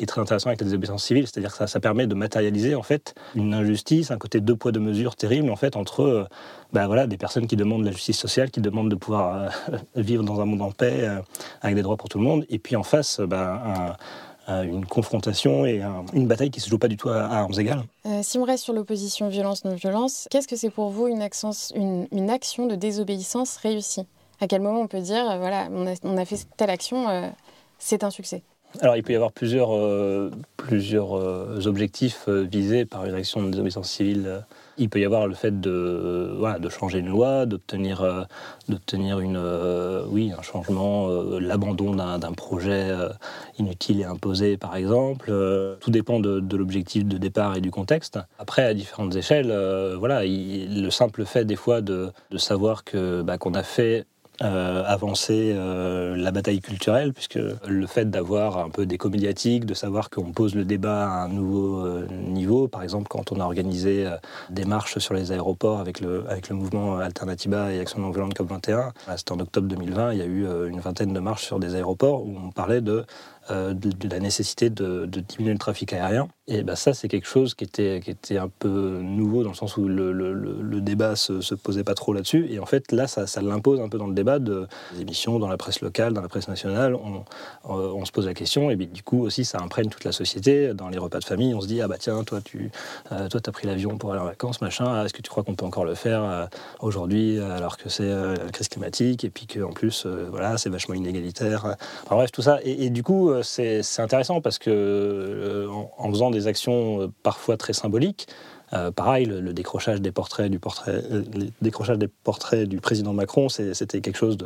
est 0.02 0.06
très 0.06 0.20
intéressant 0.20 0.48
avec 0.48 0.60
la 0.60 0.66
désobéissance 0.66 1.06
civile, 1.06 1.26
c'est-à-dire 1.26 1.58
que 1.58 1.66
ça, 1.66 1.80
permet 1.80 2.08
de 2.08 2.14
matérialiser 2.14 2.76
en 2.76 2.84
fait 2.84 3.16
une 3.36 3.54
injustice, 3.54 4.12
un 4.12 4.18
côté 4.18 4.42
deux 4.42 4.58
poids 4.58 4.74
deux 4.74 4.82
mesures 4.82 5.16
terrible 5.16 5.50
en 5.50 5.56
fait 5.56 5.78
entre 5.78 6.28
ben 6.74 6.88
voilà, 6.88 7.08
des 7.08 7.16
personnes 7.16 7.48
qui 7.48 7.56
demandent 7.56 7.86
la 7.86 7.92
justice 7.92 8.18
sociale, 8.18 8.52
qui 8.52 8.60
demandent 8.60 8.90
de 8.90 8.96
pouvoir 8.96 9.50
euh, 9.72 9.78
vivre 9.96 10.24
dans 10.24 10.42
un 10.42 10.46
monde 10.46 10.62
en 10.62 10.72
paix 10.72 11.04
euh, 11.04 11.22
avec 11.62 11.78
des 11.78 11.84
droits 11.84 11.96
pour 11.96 12.10
tout 12.10 12.18
le 12.18 12.26
monde, 12.26 12.46
et 12.50 12.60
puis 12.60 12.76
en 12.76 12.84
face, 12.84 13.22
ben, 13.22 13.96
une 14.48 14.86
confrontation 14.86 15.66
et 15.66 15.82
une 16.14 16.28
bataille 16.28 16.52
qui 16.52 16.60
se 16.60 16.70
joue 16.70 16.78
pas 16.78 16.90
du 16.90 16.98
tout 16.98 17.10
à, 17.10 17.24
armes 17.24 17.58
égales. 17.58 17.84
si 18.24 18.38
on 18.38 18.44
reste 18.44 18.66
sur 18.66 18.74
l'opposition 18.74 19.30
violence-non-violence, 19.30 20.28
qu'est-ce 20.30 20.48
que 20.50 20.58
c'est 20.58 20.70
pour 20.70 20.90
vous 20.90 21.08
une 21.08 21.22
action 21.22 22.68
de 22.68 22.76
désobéissance 22.76 23.56
réussie? 23.58 24.06
À 24.42 24.48
quel 24.48 24.62
moment 24.62 24.82
on 24.82 24.88
peut 24.88 25.02
dire, 25.02 25.30
euh, 25.30 25.38
voilà, 25.38 25.68
on 25.72 26.18
a, 26.18 26.26
fait 26.26 26.48
telle 26.58 26.70
action, 26.70 27.10
euh, 27.10 27.30
c'est 27.80 28.04
un 28.04 28.10
succès? 28.10 28.44
Alors, 28.82 28.98
il 28.98 29.04
peut 29.04 29.14
y 29.14 29.16
avoir 29.16 29.32
plusieurs, 29.32 29.74
euh, 29.74 30.30
plusieurs 30.58 31.14
objectifs 31.66 32.28
visés 32.28 32.84
par 32.84 33.06
une 33.06 33.16
action 33.16 33.42
de 33.42 33.50
désobéissance 33.50 33.90
civile. 33.90 34.44
Il 34.78 34.90
peut 34.90 35.00
y 35.00 35.06
avoir 35.06 35.28
le 35.28 35.34
fait 35.34 35.62
de, 35.62 36.36
voilà, 36.38 36.60
de 36.60 36.68
changer 36.68 37.00
une 37.00 37.08
loi, 37.08 37.46
d'obtenir, 37.46 38.28
d'obtenir 38.68 39.22
une, 39.22 39.42
oui, 40.10 40.34
un 40.38 40.42
changement, 40.42 41.08
l'abandon 41.40 41.96
d'un, 41.96 42.34
projet 42.34 42.92
inutile 43.58 44.02
et 44.02 44.04
imposé, 44.04 44.58
par 44.58 44.76
exemple. 44.76 45.32
tout 45.80 45.92
dépend 45.92 46.20
de, 46.20 46.58
l'objectif 46.58 47.06
de 47.06 47.18
départ 47.18 47.56
et 47.56 47.62
du 47.62 47.72
contexte. 47.72 48.20
Après, 48.40 48.66
à 48.66 48.74
différentes 48.74 49.16
échelles, 49.16 49.56
voilà, 49.98 50.24
le 50.26 50.90
simple 50.90 51.24
fait 51.24 51.46
des 51.46 51.56
fois 51.56 51.80
de, 51.80 52.12
de 52.30 52.38
savoir 52.38 52.84
que, 52.84 53.22
bah, 53.22 53.38
qu'on 53.38 53.54
a 53.54 53.64
fait 53.64 54.06
euh, 54.42 54.84
avancer 54.86 55.54
euh, 55.56 56.18
la 56.18 56.32
bataille 56.32 56.60
culturelle, 56.60 57.14
puisque 57.14 57.40
le 57.68 57.88
fait 57.88 58.10
d'avoir 58.10 58.58
un 58.58 58.70
peu 58.70 58.86
d'éco 58.86 59.10
médiatique, 59.10 59.66
de 59.66 59.74
savoir 59.74 60.10
qu'on 60.10 60.34
pose 60.34 60.56
le 60.56 60.66
débat 60.66 61.10
à 61.10 61.24
un 61.24 61.30
nouveau 61.30 61.86
euh, 61.86 62.06
niveau, 62.12 62.68
par 62.68 62.84
exemple 62.84 63.08
quand 63.08 63.32
on 63.32 63.40
a 63.40 63.46
organisé 63.46 64.06
des 64.50 64.66
marches 64.66 64.98
sur 64.98 65.14
les 65.14 65.32
aéroports 65.32 65.80
avec 65.80 66.02
le, 66.02 66.26
avec 66.30 66.50
le 66.50 66.56
mouvement 66.56 66.98
Alternativa 66.98 67.72
et 67.72 67.80
Action 67.80 68.00
non 68.00 68.12
violente 68.12 68.38
COP21, 68.38 68.92
c'était 69.16 69.32
en 69.32 69.40
octobre 69.40 69.68
2020, 69.70 70.12
il 70.14 70.20
y 70.20 70.22
a 70.22 70.26
eu 70.26 70.46
une 70.68 70.82
vingtaine 70.82 71.14
de 71.14 71.20
marches 71.20 71.46
sur 71.46 71.60
des 71.60 71.76
aéroports 71.76 72.26
où 72.26 72.36
on 72.38 72.52
parlait 72.52 72.82
de 72.82 73.06
euh, 73.52 73.76
de, 73.76 74.10
la 74.10 74.20
nécessité 74.20 74.72
de, 74.72 75.06
diminuer 75.06 75.54
le 75.54 75.60
trafic 75.60 75.94
aérien. 75.94 76.28
Et 76.48 76.64
ben 76.64 76.76
ça, 76.76 76.96
c'est 76.96 77.08
quelque 77.08 77.28
chose 77.28 77.54
qui 77.54 77.64
était, 77.64 78.02
qui 78.04 78.10
était 78.10 78.38
un 78.38 78.48
peu 78.48 79.00
nouveau 79.04 79.44
dans 79.44 79.50
le 79.50 79.56
sens 79.56 79.78
où 79.78 79.88
le, 79.88 80.12
le, 80.12 80.82
débat 80.82 81.16
se, 81.16 81.42
se 81.42 81.54
posait 81.54 81.84
pas 81.84 81.94
trop 81.94 82.14
là-dessus. 82.14 82.48
Et 82.50 82.60
en 82.60 82.66
fait, 82.66 82.92
là, 82.92 83.08
ça, 83.08 83.28
ça 83.28 83.42
l'impose 83.42 83.82
un 83.82 83.90
peu 83.90 83.98
dans 84.00 84.08
le 84.08 84.14
débat 84.14 84.40
de, 84.40 84.68
des 84.94 85.02
émissions 85.02 85.38
dans 85.38 85.48
la 85.48 85.58
presse 85.58 85.82
locale, 85.82 86.14
dans 86.14 86.22
la 86.22 86.28
presse 86.28 86.48
nationale. 86.48 86.96
On, 86.96 87.24
euh, 87.70 87.92
on 87.94 88.04
se 88.06 88.12
pose 88.12 88.26
la 88.26 88.34
question, 88.34 88.70
et 88.72 88.76
du 88.76 89.04
coup 89.04 89.24
aussi, 89.24 89.46
ça 89.46 89.60
imprègne 89.62 89.90
toute 89.90 90.06
la 90.06 90.12
société. 90.12 90.74
Dans 90.74 90.90
les 90.90 90.98
repas 90.98 91.20
de 91.20 91.26
famille, 91.26 91.54
on 91.54 91.62
se 91.62 91.68
dit 91.68 91.82
ah 91.82 91.88
bah 91.88 91.98
tiens, 92.00 92.24
toi, 92.24 92.42
tu 92.44 92.72
euh, 93.12 93.28
toi, 93.28 93.42
as 93.46 93.52
pris 93.52 93.68
l'avion 93.68 93.98
pour 93.98 94.12
aller 94.12 94.22
en 94.22 94.26
vacances, 94.26 94.62
machin. 94.62 94.86
Ah, 94.88 95.06
est-ce 95.06 95.14
que 95.14 95.22
tu 95.22 95.30
crois 95.30 95.44
qu'on 95.44 95.56
peut 95.56 95.66
encore 95.66 95.86
le 95.86 95.96
faire 95.96 96.50
aujourd'hui 96.80 97.40
alors 97.40 97.78
que 97.78 97.90
c'est 97.90 98.10
la 98.10 98.52
crise 98.52 98.70
climatique 98.70 99.24
et 99.24 99.30
puis 99.30 99.46
qu'en 99.46 99.72
plus, 99.72 100.06
voilà, 100.06 100.58
c'est 100.58 100.70
vachement 100.70 100.96
inégalitaire. 100.96 101.76
Enfin, 102.04 102.16
bref, 102.16 102.32
tout 102.32 102.42
ça. 102.42 102.60
et 102.64 102.90
du 102.90 103.04
coup, 103.04 103.35
euh, 103.36 103.82
c'est 103.82 104.02
intéressant 104.02 104.42
parce 104.42 104.60
que 104.60 104.70
euh, 104.70 105.68
en, 105.98 106.10
faisant 106.10 106.32
des 106.32 106.48
actions 106.48 107.02
euh, 107.02 107.08
parfois 107.24 107.58
très 107.58 107.74
symboliques, 107.74 108.28
pareil, 108.96 109.26
le, 109.26 109.54
décrochage 109.54 110.02
des 110.02 110.12
portraits 110.12 110.52
du 110.52 110.60
président 112.80 113.14
Macron, 113.14 113.50
c'était 113.50 114.02
quelque 114.02 114.18
chose 114.18 114.38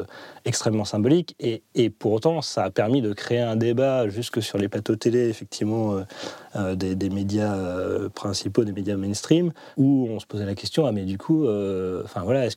d'extrêmement 0.45 0.85
symbolique. 0.85 1.35
Et, 1.39 1.89
pour 1.89 2.13
autant, 2.13 2.41
ça 2.41 2.63
a 2.63 2.69
permis 2.69 3.01
de 3.01 3.13
créer 3.13 3.39
un 3.39 3.55
débat 3.55 4.07
jusque 4.09 4.41
sur 4.41 4.57
les 4.57 4.67
plateaux 4.67 4.95
télé, 4.95 5.29
effectivement, 5.29 6.03
des, 6.75 6.95
des, 6.95 7.09
médias 7.09 7.57
principaux, 8.13 8.63
des 8.63 8.71
médias 8.71 8.95
mainstream, 8.95 9.51
où 9.77 10.07
on 10.09 10.19
se 10.19 10.25
posait 10.25 10.45
la 10.45 10.55
question 10.55 10.85
ah 10.85 10.91
mais 10.91 11.03
du 11.03 11.17
coup, 11.17 11.47
enfin 12.03 12.21
voilà, 12.23 12.45
est-ce 12.45 12.55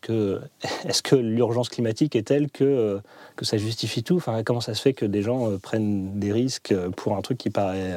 que 1.02 1.16
l'urgence 1.16 1.68
climatique 1.68 2.16
est 2.16 2.26
telle 2.26 2.50
que 2.50 3.00
ça 3.40 3.56
justifie 3.56 4.02
tout? 4.02 4.16
Enfin, 4.16 4.42
comment 4.44 4.60
ça 4.60 4.74
se 4.74 4.82
fait 4.82 4.92
que 4.92 5.04
des 5.04 5.22
gens 5.22 5.50
euh, 5.50 5.58
prennent 5.58 6.18
des 6.18 6.32
risques 6.32 6.72
euh, 6.72 6.90
pour 6.90 7.16
un 7.16 7.22
truc 7.22 7.38
qui 7.38 7.50
paraît, 7.50 7.94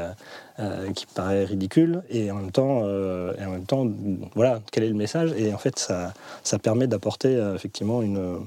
euh, 0.59 1.45
ridicule 1.45 2.01
et 2.09 2.31
en 2.31 2.35
même 2.35 3.64
voilà, 4.35 4.61
quel 4.71 4.83
est 4.83 4.89
le 4.89 4.95
message. 4.95 5.33
Et 5.37 5.53
en 5.53 5.57
fait, 5.57 5.79
ça, 5.79 6.13
ça 6.43 6.59
permet 6.59 6.87
d'apporter 6.87 7.33
effectivement 7.55 8.01
une 8.01 8.39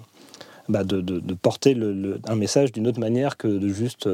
bah 0.69 0.85
de, 0.85 1.01
de, 1.01 1.35
porter 1.35 1.73
le, 1.73 2.21
un 2.27 2.35
message 2.35 2.73
d'une 2.73 2.87
autre 2.87 3.01
manière 3.01 3.39
que 3.39 3.49
de 3.49 3.69
juste, 3.69 4.07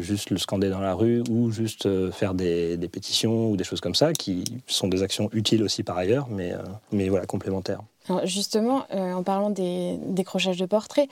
juste 0.00 0.28
le 0.28 0.36
scander 0.36 0.68
dans 0.68 0.80
la 0.80 0.92
rue 0.92 1.22
ou 1.30 1.50
juste 1.50 1.88
faire 2.10 2.34
des, 2.34 2.76
pétitions 2.92 3.50
ou 3.50 3.56
des 3.56 3.64
choses 3.64 3.80
comme 3.80 3.94
ça, 3.94 4.12
qui 4.12 4.44
sont 4.66 4.88
des 4.88 5.02
actions 5.02 5.30
utiles 5.32 5.62
aussi 5.62 5.82
par 5.82 5.96
ailleurs, 5.96 6.28
mais, 6.28 6.52
mais 6.92 7.08
voilà, 7.08 7.24
complémentaires. 7.24 7.80
Justement, 8.24 8.84
euh, 8.94 9.12
en 9.12 9.22
parlant 9.22 9.50
des 9.50 9.98
décrochages 10.06 10.56
de 10.56 10.66
portraits, 10.66 11.08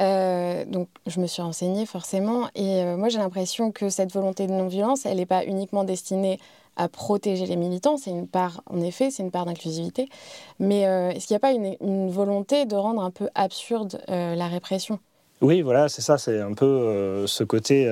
euh, 0.00 0.64
donc 0.64 0.88
je 1.06 1.20
me 1.20 1.26
suis 1.26 1.42
renseignée 1.42 1.86
forcément, 1.86 2.48
et 2.54 2.82
euh, 2.82 2.96
moi 2.96 3.08
j'ai 3.08 3.18
l'impression 3.18 3.70
que 3.70 3.88
cette 3.88 4.12
volonté 4.12 4.46
de 4.46 4.52
non-violence, 4.52 5.06
elle 5.06 5.18
n'est 5.18 5.26
pas 5.26 5.44
uniquement 5.44 5.84
destinée 5.84 6.40
à 6.76 6.88
protéger 6.88 7.46
les 7.46 7.56
militants, 7.56 7.96
c'est 7.96 8.10
une 8.10 8.28
part, 8.28 8.62
en 8.66 8.80
effet, 8.80 9.10
c'est 9.10 9.22
une 9.22 9.30
part 9.30 9.44
d'inclusivité, 9.44 10.08
mais 10.58 10.80
est-ce 10.80 11.26
qu'il 11.26 11.34
n'y 11.34 11.36
a 11.36 11.40
pas 11.40 11.52
une, 11.52 12.10
volonté 12.10 12.64
de 12.64 12.76
rendre 12.76 13.02
un 13.02 13.10
peu 13.10 13.28
absurde 13.34 14.00
la 14.08 14.46
répression? 14.48 14.98
Oui, 15.40 15.62
voilà, 15.62 15.88
c'est 15.88 16.02
ça, 16.02 16.18
c'est 16.18 16.40
un 16.40 16.54
peu 16.54 17.26
ce 17.26 17.44
côté, 17.44 17.84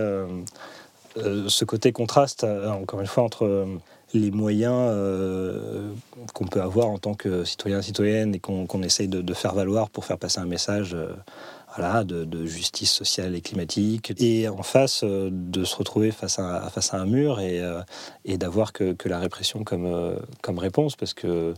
ce 1.17 1.65
côté 1.65 1.93
contraste, 1.93 2.45
encore 2.45 3.01
une 3.01 3.07
fois, 3.07 3.25
entre 3.25 3.79
les 4.15 4.31
moyens 4.31 4.89
euh, 4.91 5.93
qu'on 6.33 6.47
peut 6.47 6.63
avoir 6.63 6.89
en 6.89 6.99
tant 6.99 7.15
que 7.15 7.45
citoyen 7.45 7.83
citoyenne 7.83 8.35
et 8.35 8.41
qu'on 8.41 8.83
essaye 8.83 9.09
de, 9.09 9.35
faire 9.35 9.55
valoir 9.55 9.91
pour 9.91 10.05
faire 10.05 10.19
passer 10.19 10.41
un 10.41 10.47
message 10.47 10.95
euh, 10.95 11.13
de, 12.05 12.47
justice 12.47 12.93
sociale 12.93 13.35
et 13.35 13.41
climatique. 13.41 14.13
Et 14.19 14.49
en 14.49 14.63
face 14.63 15.03
euh, 15.05 15.31
de 15.33 15.65
se 15.65 15.77
retrouver 15.77 16.11
face 16.11 16.39
à, 16.39 16.69
face 16.71 16.95
à 16.95 17.01
un 17.01 17.07
mur 17.07 17.41
et, 17.41 17.63
et 18.25 18.39
d'avoir 18.39 18.73
que, 18.73 18.93
que, 18.93 19.09
la 19.09 19.19
répression 19.19 19.65
comme, 19.65 20.19
comme 20.43 20.59
réponse 20.59 20.97
parce 20.97 21.15
que 21.15 21.55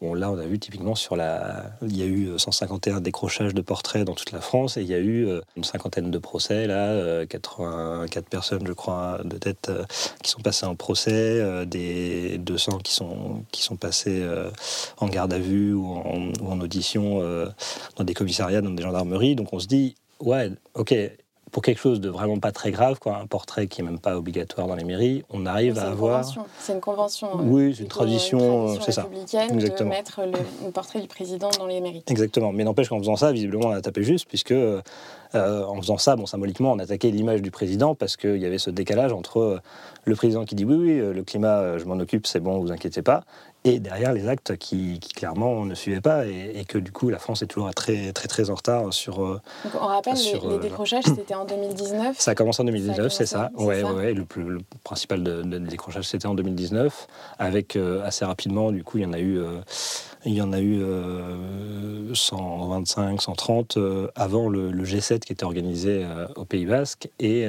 Bon, 0.00 0.14
là, 0.14 0.30
on 0.30 0.38
a 0.38 0.46
vu 0.46 0.58
typiquement 0.58 0.94
sur 0.94 1.14
la. 1.14 1.72
Il 1.82 1.94
y 1.94 2.02
a 2.02 2.06
eu 2.06 2.38
151 2.38 3.02
décrochages 3.02 3.52
de 3.52 3.60
portraits 3.60 4.04
dans 4.06 4.14
toute 4.14 4.32
la 4.32 4.40
France 4.40 4.78
et 4.78 4.80
il 4.82 4.88
y 4.88 4.94
a 4.94 4.98
eu 4.98 5.28
une 5.56 5.64
cinquantaine 5.64 6.10
de 6.10 6.18
procès, 6.18 6.66
là, 6.66 7.26
84 7.26 8.26
personnes, 8.28 8.66
je 8.66 8.72
crois, 8.72 9.20
de 9.24 9.36
tête 9.36 9.70
qui 10.22 10.30
sont 10.30 10.40
passées 10.40 10.64
en 10.64 10.74
procès, 10.74 11.66
des 11.66 12.38
200 12.38 12.78
qui 12.78 12.94
sont, 12.94 13.44
qui 13.52 13.62
sont 13.62 13.76
passés 13.76 14.26
en 14.96 15.08
garde 15.08 15.34
à 15.34 15.38
vue 15.38 15.74
ou 15.74 15.86
en 15.86 16.60
audition 16.60 17.20
dans 17.96 18.04
des 18.04 18.14
commissariats, 18.14 18.62
dans 18.62 18.70
des 18.70 18.82
gendarmeries. 18.82 19.36
Donc 19.36 19.52
on 19.52 19.58
se 19.58 19.66
dit, 19.66 19.96
ouais, 20.20 20.50
ok, 20.74 20.94
pour 21.50 21.62
quelque 21.62 21.80
chose 21.80 22.00
de 22.00 22.08
vraiment 22.08 22.38
pas 22.38 22.52
très 22.52 22.70
grave, 22.70 22.98
quoi, 22.98 23.16
un 23.16 23.26
portrait 23.26 23.66
qui 23.66 23.80
est 23.80 23.84
même 23.84 23.98
pas 23.98 24.16
obligatoire 24.16 24.66
dans 24.66 24.74
les 24.74 24.84
mairies, 24.84 25.24
on 25.30 25.46
arrive 25.46 25.78
à 25.78 25.88
avoir. 25.88 26.24
C'est 26.58 26.72
une 26.72 26.80
convention. 26.80 27.28
Euh, 27.40 27.42
oui, 27.42 27.74
c'est 27.74 27.82
une 27.82 27.88
tradition, 27.88 28.80
c'est 28.80 28.92
ça. 28.92 29.02
de 29.02 29.84
mettre 29.84 30.22
le, 30.22 30.70
portrait 30.70 31.00
du 31.00 31.08
président 31.08 31.50
dans 31.58 31.66
les 31.66 31.80
mairies. 31.80 32.04
Exactement. 32.06 32.52
Mais 32.52 32.64
n'empêche 32.64 32.88
qu'en 32.88 32.98
faisant 32.98 33.16
ça, 33.16 33.32
visiblement, 33.32 33.68
on 33.68 33.72
a 33.72 33.80
tapé 33.80 34.02
juste, 34.02 34.26
puisque 34.28 34.52
euh, 34.52 34.80
en 35.34 35.76
faisant 35.80 35.98
ça, 35.98 36.16
bon, 36.16 36.26
symboliquement, 36.26 36.72
on 36.72 36.78
attaquait 36.78 37.10
l'image 37.10 37.42
du 37.42 37.50
président 37.50 37.94
parce 37.94 38.16
qu'il 38.16 38.38
y 38.38 38.46
avait 38.46 38.58
ce 38.58 38.70
décalage 38.70 39.12
entre 39.12 39.40
euh, 39.40 39.60
le 40.04 40.14
président 40.14 40.44
qui 40.44 40.54
dit 40.54 40.64
oui, 40.64 40.76
oui, 40.76 41.14
le 41.14 41.22
climat, 41.22 41.78
je 41.78 41.84
m'en 41.84 41.98
occupe, 41.98 42.26
c'est 42.26 42.40
bon, 42.40 42.58
vous 42.58 42.72
inquiétez 42.72 43.02
pas, 43.02 43.24
et 43.64 43.78
derrière 43.78 44.12
les 44.12 44.28
actes 44.28 44.56
qui, 44.56 44.98
clairement 45.14 45.64
ne 45.66 45.74
suivaient 45.74 46.00
pas 46.00 46.26
et, 46.26 46.64
que 46.66 46.78
du 46.78 46.92
coup 46.92 47.10
la 47.10 47.18
France 47.18 47.42
est 47.42 47.46
toujours 47.46 47.72
très 47.74 48.12
très 48.12 48.28
très 48.28 48.50
en 48.50 48.54
retard 48.54 48.92
sur. 48.92 49.22
Euh, 49.22 49.40
Donc 49.64 49.74
on 49.80 49.86
rappelle 49.86 50.14
les, 50.14 50.32
les, 50.32 50.46
euh, 50.46 50.58
décrochages 50.58 51.04
c'était 51.04 51.34
en 51.34 51.44
2019. 51.44 52.18
Ça 52.18 52.30
a 52.30 52.34
commencé 52.34 52.62
en 52.62 52.64
2019, 52.64 53.12
c'est 53.12 53.26
ça. 53.26 53.50
Ouais, 53.56 53.82
ouais, 53.82 54.14
le, 54.14 54.24
plus, 54.24 54.44
le 54.44 54.60
principal 54.84 55.22
de, 55.22 55.42
décrochage 55.58 56.04
c'était 56.04 56.26
en 56.26 56.34
2019 56.34 57.06
avec 57.38 57.76
euh, 57.76 58.04
assez 58.04 58.24
rapidement 58.24 58.72
du 58.72 58.82
coup 58.82 58.98
il 58.98 59.04
y 59.04 59.06
en 59.06 59.12
a 59.12 59.20
eu 59.20 59.40
il 60.24 60.34
y 60.34 60.42
en 60.42 60.52
a 60.52 60.60
eu 60.60 60.82
125, 62.14 63.20
130 63.20 63.78
avant 64.14 64.48
le, 64.48 64.70
le, 64.70 64.84
G7 64.84 65.20
qui 65.20 65.32
était 65.32 65.44
organisé 65.44 66.06
au 66.36 66.44
Pays 66.44 66.66
Basque 66.66 67.08
et 67.18 67.46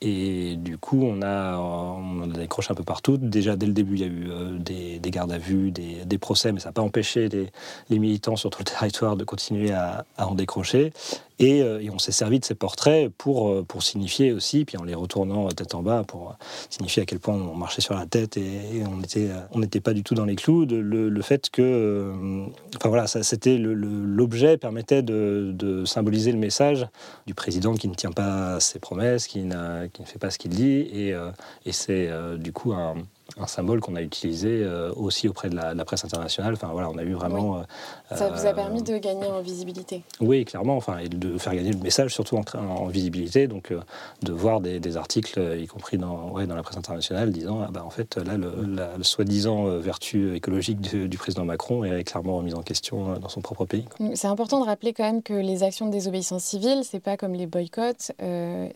et 0.00 0.56
du 0.56 0.78
coup, 0.78 1.02
on 1.02 1.22
a, 1.22 1.56
on 1.56 2.22
a 2.22 2.26
décroché 2.38 2.70
un 2.70 2.74
peu 2.74 2.84
partout. 2.84 3.16
Déjà, 3.16 3.56
dès 3.56 3.66
le 3.66 3.72
début, 3.72 3.94
il 3.94 4.00
y 4.00 4.04
a 4.04 4.06
eu 4.06 4.30
euh, 4.30 4.58
des, 4.58 5.00
des, 5.00 5.10
gardes 5.10 5.32
à 5.32 5.38
vue, 5.38 5.72
des, 5.72 6.18
procès, 6.18 6.52
mais 6.52 6.60
ça 6.60 6.68
n'a 6.68 6.72
pas 6.72 6.82
empêché 6.82 7.28
les, 7.28 7.98
militants 7.98 8.36
sur 8.36 8.50
tout 8.50 8.60
le 8.60 8.64
territoire 8.78 9.16
de 9.16 9.24
continuer 9.24 9.72
à 9.72 10.04
en 10.18 10.34
décrocher. 10.34 10.92
Euh, 11.40 11.78
et, 11.80 11.90
on 11.90 11.98
s'est 11.98 12.12
servi 12.12 12.40
de 12.40 12.44
ces 12.44 12.54
portraits 12.54 13.10
pour, 13.16 13.48
euh, 13.48 13.64
pour 13.66 13.82
signifier 13.82 14.32
aussi, 14.32 14.64
puis 14.64 14.76
en 14.76 14.84
les 14.84 14.94
retournant 14.94 15.48
tête 15.48 15.74
en 15.74 15.82
bas, 15.82 16.04
pour 16.06 16.36
signifier 16.70 17.02
à 17.02 17.06
quel 17.06 17.20
point 17.20 17.34
on 17.34 17.54
marchait 17.54 17.80
sur 17.80 17.94
la 17.94 18.06
tête 18.06 18.36
et, 18.36 18.82
on 18.86 18.96
n'était 18.96 19.28
on 19.52 19.58
n'était 19.60 19.80
pas 19.80 19.92
du 19.92 20.02
tout 20.02 20.14
dans 20.14 20.24
les 20.24 20.36
clous. 20.36 20.66
Le, 20.66 21.22
fait 21.22 21.50
que, 21.50 21.62
euh, 21.62 22.46
enfin 22.76 22.88
voilà, 22.88 23.06
c'était 23.06 23.58
l'objet 23.58 24.56
permettait 24.56 25.02
de, 25.02 25.84
symboliser 25.84 26.32
le 26.32 26.38
message 26.38 26.86
du 27.26 27.34
président 27.34 27.74
qui 27.74 27.88
ne 27.88 27.94
tient 27.94 28.12
pas 28.12 28.60
ses 28.60 28.78
promesses, 28.78 29.26
qui, 29.26 29.44
ne 29.44 29.88
fait 30.04 30.18
pas 30.18 30.30
ce 30.30 30.38
qu'il 30.38 30.50
dit, 30.50 30.88
et 30.92 31.72
c'est 31.72 32.10
du 32.38 32.52
coup 32.52 32.72
un 32.72 32.94
un 33.36 33.46
symbole 33.46 33.80
qu'on 33.80 33.94
a 33.94 34.02
utilisé 34.02 34.48
euh, 34.48 34.92
aussi 34.96 35.28
auprès 35.28 35.50
de 35.50 35.56
la, 35.56 35.84
presse 35.84 36.04
internationale. 36.04 36.54
Enfin 36.54 36.68
voilà, 36.72 36.88
on 36.90 36.96
a 36.96 37.02
eu 37.02 37.12
vraiment. 37.12 37.58
Euh, 37.58 38.16
Ça 38.16 38.30
vous 38.30 38.46
a 38.46 38.54
permis 38.54 38.82
de 38.82 38.96
gagner 38.96 39.26
en 39.26 39.40
visibilité. 39.40 40.02
Oui, 40.20 40.44
clairement. 40.44 40.76
Enfin, 40.76 40.98
et 40.98 41.08
de 41.08 41.36
faire 41.36 41.54
gagner 41.54 41.72
le 41.72 41.78
message 41.78 42.14
surtout 42.14 42.40
en, 42.54 42.86
visibilité. 42.86 43.46
Donc, 43.46 43.70
euh, 43.70 43.80
de 44.22 44.32
voir 44.32 44.60
des, 44.60 44.96
articles, 44.96 45.38
y 45.58 45.66
compris 45.66 45.98
dans, 45.98 46.30
ouais, 46.30 46.46
dans 46.46 46.56
la 46.56 46.62
presse 46.62 46.78
internationale, 46.78 47.30
disant 47.30 47.60
ah 47.66 47.70
bah 47.70 47.84
en 47.84 47.90
fait 47.90 48.16
là 48.16 48.38
le, 48.38 48.50
la, 48.66 48.90
soi-disant 49.02 49.64
vertu 49.78 50.34
écologique 50.34 50.80
du, 50.80 51.18
président 51.18 51.44
Macron 51.44 51.84
est 51.84 52.04
clairement 52.04 52.38
remise 52.38 52.54
en 52.54 52.62
question 52.62 53.18
dans 53.18 53.28
son 53.28 53.42
propre 53.42 53.66
pays. 53.66 53.84
C'est 54.14 54.28
important 54.28 54.60
de 54.60 54.66
rappeler 54.66 54.94
quand 54.94 55.04
même 55.04 55.22
que 55.22 55.34
les 55.34 55.62
actions 55.62 55.86
de 55.86 55.92
désobéissance 55.92 56.42
civile, 56.42 56.82
c'est 56.84 57.00
pas 57.00 57.16
comme 57.16 57.34
les 57.34 57.46
boycotts. 57.46 58.12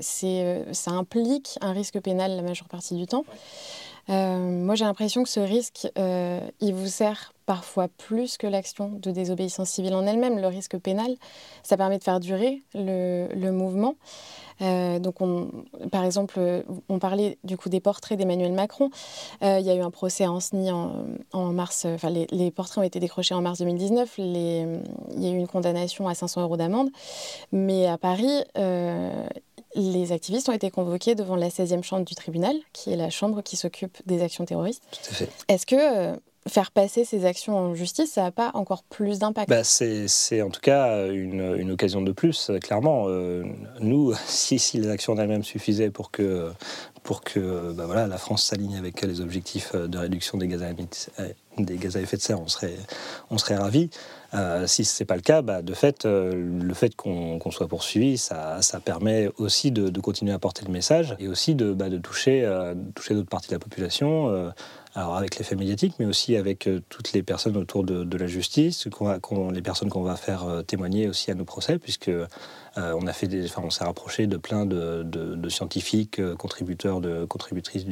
c'est 0.00 0.64
ça 0.72 0.90
implique 0.90 1.58
un 1.62 1.72
risque 1.72 1.98
pénal 2.00 2.36
la 2.36 2.42
majeure 2.42 2.68
partie 2.68 2.94
du 2.94 3.06
temps. 3.06 3.24
Euh, 4.08 4.38
moi, 4.38 4.74
j'ai 4.74 4.84
l'impression 4.84 5.22
que 5.22 5.28
ce 5.28 5.40
risque, 5.40 5.88
euh, 5.98 6.40
il 6.60 6.74
vous 6.74 6.88
sert 6.88 7.32
parfois 7.46 7.88
plus 7.88 8.36
que 8.36 8.46
l'action 8.46 8.88
de 8.88 9.10
désobéissance 9.10 9.68
civile 9.68 9.94
en 9.94 10.06
elle-même. 10.06 10.38
Le 10.38 10.46
risque 10.46 10.78
pénal, 10.78 11.14
ça 11.62 11.76
permet 11.76 11.98
de 11.98 12.04
faire 12.04 12.20
durer 12.20 12.62
le, 12.74 13.50
mouvement. 13.50 13.96
Euh, 14.60 14.98
donc, 14.98 15.20
on, 15.20 15.50
par 15.90 16.04
exemple, 16.04 16.40
on 16.88 16.98
parlait 16.98 17.38
du 17.42 17.56
coup 17.56 17.68
des 17.68 17.80
portraits 17.80 18.18
d'Emmanuel 18.18 18.52
Macron. 18.52 18.90
il 19.40 19.60
y 19.60 19.70
a 19.70 19.74
eu 19.74 19.80
un 19.80 19.90
procès 19.90 20.24
à 20.24 20.32
Anceny 20.32 20.70
en, 20.70 21.52
mars. 21.52 21.84
Enfin, 21.84 22.10
les, 22.10 22.50
portraits 22.50 22.78
ont 22.78 22.86
été 22.86 23.00
décrochés 23.00 23.34
en 23.34 23.42
mars 23.42 23.58
2019. 23.58 24.14
Les, 24.18 24.66
il 25.16 25.22
y 25.22 25.28
a 25.28 25.30
eu 25.30 25.36
une 25.36 25.48
condamnation 25.48 26.08
à 26.08 26.14
500 26.14 26.42
euros 26.42 26.56
d'amende. 26.56 26.90
Mais 27.50 27.86
à 27.86 27.98
Paris, 27.98 28.44
les 29.74 30.12
activistes 30.12 30.48
ont 30.48 30.52
été 30.52 30.70
convoqués 30.70 31.14
devant 31.14 31.36
la 31.36 31.48
16e 31.48 31.82
chambre 31.82 32.04
du 32.04 32.14
tribunal, 32.14 32.56
qui 32.72 32.92
est 32.92 32.96
la 32.96 33.10
chambre 33.10 33.42
qui 33.42 33.56
s'occupe 33.56 33.98
des 34.06 34.22
actions 34.22 34.44
terroristes. 34.44 34.82
Est-ce 35.48 35.66
que 35.66 35.76
euh, 35.76 36.16
faire 36.48 36.70
passer 36.70 37.04
ces 37.04 37.24
actions 37.24 37.56
en 37.56 37.74
justice, 37.74 38.12
ça 38.12 38.22
n'a 38.22 38.30
pas 38.30 38.50
encore 38.54 38.82
plus 38.82 39.18
d'impact? 39.18 39.48
Bah, 39.48 39.64
C'est 39.64 40.42
en 40.42 40.50
tout 40.50 40.60
cas 40.60 41.08
une, 41.08 41.56
une, 41.56 41.70
occasion 41.70 42.02
de 42.02 42.12
plus, 42.12 42.50
clairement. 42.60 43.04
Euh, 43.06 43.44
nous, 43.80 44.12
si, 44.26 44.58
si, 44.58 44.78
les 44.78 44.88
actions 44.88 45.16
elles-mêmes 45.16 45.44
suffisaient 45.44 45.90
pour 45.90 46.10
que, 46.10 46.50
pour 47.02 47.22
que 47.22 47.72
bah, 47.72 47.86
voilà, 47.86 48.06
la 48.06 48.18
France 48.18 48.44
s'aligne 48.44 48.76
avec 48.76 49.02
les 49.02 49.20
objectifs 49.20 49.74
de 49.74 49.98
réduction 49.98 50.38
des 50.38 50.48
gaz 50.48 50.62
à, 50.62 50.72
des 51.58 51.76
gaz 51.76 51.96
à 51.96 52.00
effet 52.00 52.16
de 52.16 52.22
serre, 52.22 52.40
on 52.40 52.48
serait, 52.48 52.76
on 53.30 53.38
serait 53.38 53.56
ravis. 53.56 53.90
Euh, 54.34 54.66
si 54.66 54.84
ce 54.84 55.02
n'est 55.02 55.06
pas 55.06 55.16
le 55.16 55.20
cas, 55.20 55.42
bah, 55.42 55.60
de 55.60 55.74
fait, 55.74 56.06
euh, 56.06 56.32
le 56.32 56.74
fait 56.74 56.96
qu'on 56.96 57.38
soit 57.50 57.68
poursuivi, 57.68 58.16
ça, 58.16 58.60
permet 58.84 59.28
aussi 59.36 59.70
de, 59.70 60.00
continuer 60.00 60.32
à 60.32 60.38
porter 60.38 60.64
le 60.64 60.72
message 60.72 61.14
et 61.18 61.28
aussi 61.28 61.54
de, 61.54 61.72
bah, 61.72 61.86
euh, 61.86 62.00
toucher 62.00 63.14
d'autres 63.14 63.28
parties 63.28 63.48
de 63.48 63.54
la 63.54 63.58
population 63.58 64.52
alors 64.94 65.16
avec 65.16 65.38
l'effet 65.38 65.56
médiatique, 65.56 65.94
mais 65.98 66.04
aussi 66.04 66.36
avec 66.36 66.68
toutes 66.90 67.12
les 67.14 67.22
personnes 67.22 67.56
autour 67.56 67.82
de, 67.84 68.16
la 68.16 68.26
justice, 68.26 68.86
les 68.86 69.62
personnes 69.62 69.88
qu'on 69.88 70.02
va 70.02 70.16
faire 70.16 70.62
témoigner 70.66 71.08
aussi 71.08 71.30
à 71.30 71.34
nos 71.34 71.44
procès, 71.44 71.78
puisque 71.78 72.10
on, 72.76 73.06
a 73.06 73.12
fait 73.12 73.28
des, 73.28 73.46
on 73.58 73.70
s'est 73.70 73.84
rapproché 73.84 74.26
de 74.26 74.36
plein 74.36 74.66
de, 74.66 75.48
scientifiques, 75.48 76.18
euh, 76.18 76.34
contributeurs, 76.36 77.00
de, 77.00 77.24
contributrices 77.24 77.84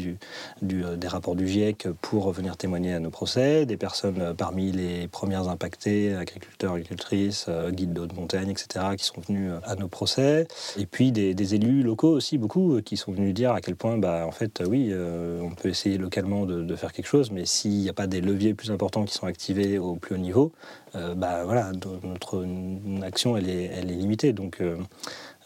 euh, 0.62 0.96
des 0.96 1.08
rapports 1.08 1.36
du 1.36 1.46
GIEC 1.46 1.88
pour 2.00 2.30
venir 2.32 2.56
témoigner 2.56 2.94
à 2.94 3.00
nos 3.00 3.10
procès, 3.10 3.66
des 3.66 3.76
personnes 3.76 4.34
parmi 4.36 4.72
les 4.72 5.08
premières 5.08 5.48
impactées, 5.48 6.14
agriculteurs, 6.14 6.74
agricultrices, 6.74 7.48
guides 7.70 7.92
d'eau 7.92 8.06
de 8.06 8.14
montagne, 8.14 8.50
etc., 8.50 8.96
qui 8.96 9.04
sont 9.04 9.20
venus 9.20 9.52
à 9.64 9.76
nos 9.76 9.88
procès, 9.88 10.46
et 10.78 10.86
puis 10.86 11.12
des, 11.12 11.54
élus 11.54 11.82
locaux 11.82 12.10
aussi, 12.10 12.38
beaucoup, 12.38 12.80
qui 12.82 12.96
sont 12.96 13.12
venus 13.12 13.34
dire 13.34 13.52
à 13.52 13.60
quel 13.60 13.76
point, 13.76 13.98
bah, 13.98 14.24
en 14.26 14.32
fait, 14.32 14.62
oui, 14.66 14.92
on 14.94 15.50
peut 15.50 15.68
essayer 15.68 15.98
localement 15.98 16.46
de, 16.46 16.76
faire 16.76 16.92
quelque 16.92 17.06
chose, 17.06 17.30
mais 17.30 17.44
s'il 17.46 17.78
n'y 17.80 17.88
a 17.88 17.92
pas 17.92 18.06
des 18.06 18.20
leviers 18.20 18.54
plus 18.54 18.70
importants 18.70 19.04
qui 19.04 19.14
sont 19.14 19.26
activés 19.26 19.78
au 19.78 19.96
plus 19.96 20.14
haut 20.14 20.18
niveau, 20.18 20.52
bah, 20.94 21.44
voilà, 21.44 21.72
notre 22.02 22.46
action, 23.02 23.36
elle 23.36 23.48
est, 23.48 23.64
elle 23.64 23.90
est 23.90 23.94
limitée. 23.94 24.32
Donc, 24.32 24.60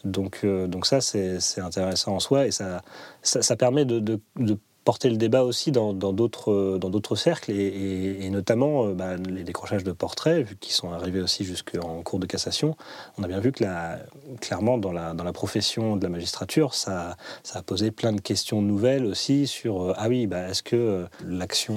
donc, 0.05 0.41
euh, 0.43 0.67
donc 0.67 0.85
ça, 0.85 1.01
c'est 1.01 1.39
intéressant 1.57 2.15
en 2.15 2.19
soi 2.19 2.45
et 2.45 2.51
ça, 2.51 2.81
ça, 3.23 3.55
permet 3.57 3.85
de, 3.85 3.99
de, 3.99 4.19
de 4.37 4.57
porter 4.85 5.09
le 5.09 5.17
débat 5.17 5.43
aussi 5.43 5.71
dans 5.71 5.93
d'autres 5.93 6.77
dans 6.77 6.89
d'autres 6.89 7.15
cercles 7.15 7.51
et, 7.51 8.29
notamment 8.29 8.85
euh, 8.85 8.93
bah, 8.93 9.15
les 9.17 9.43
décrochages 9.43 9.83
de 9.83 9.91
portraits 9.91 10.47
qui 10.59 10.73
sont 10.73 10.93
arrivés 10.93 11.21
aussi 11.21 11.43
jusqu'en 11.43 12.03
cours 12.03 12.19
de 12.19 12.27
cassation. 12.27 12.77
On 13.17 13.23
a 13.23 13.27
bien 13.27 13.39
vu 13.39 13.51
que 13.51 13.63
la, 13.63 13.99
clairement 14.41 14.77
dans 14.77 14.91
la, 14.91 15.33
profession 15.33 15.97
de 15.97 16.03
la 16.03 16.09
magistrature, 16.09 16.73
ça, 16.75 17.17
a 17.53 17.61
posé 17.63 17.91
plein 17.91 18.13
de 18.13 18.21
questions 18.21 18.61
nouvelles 18.61 19.05
aussi 19.05 19.47
sur 19.47 19.81
euh, 19.81 19.93
ah 19.97 20.07
oui, 20.07 20.27
bah, 20.27 20.49
est-ce 20.49 20.63
que 20.63 20.75
euh, 20.75 21.05
l'action 21.25 21.75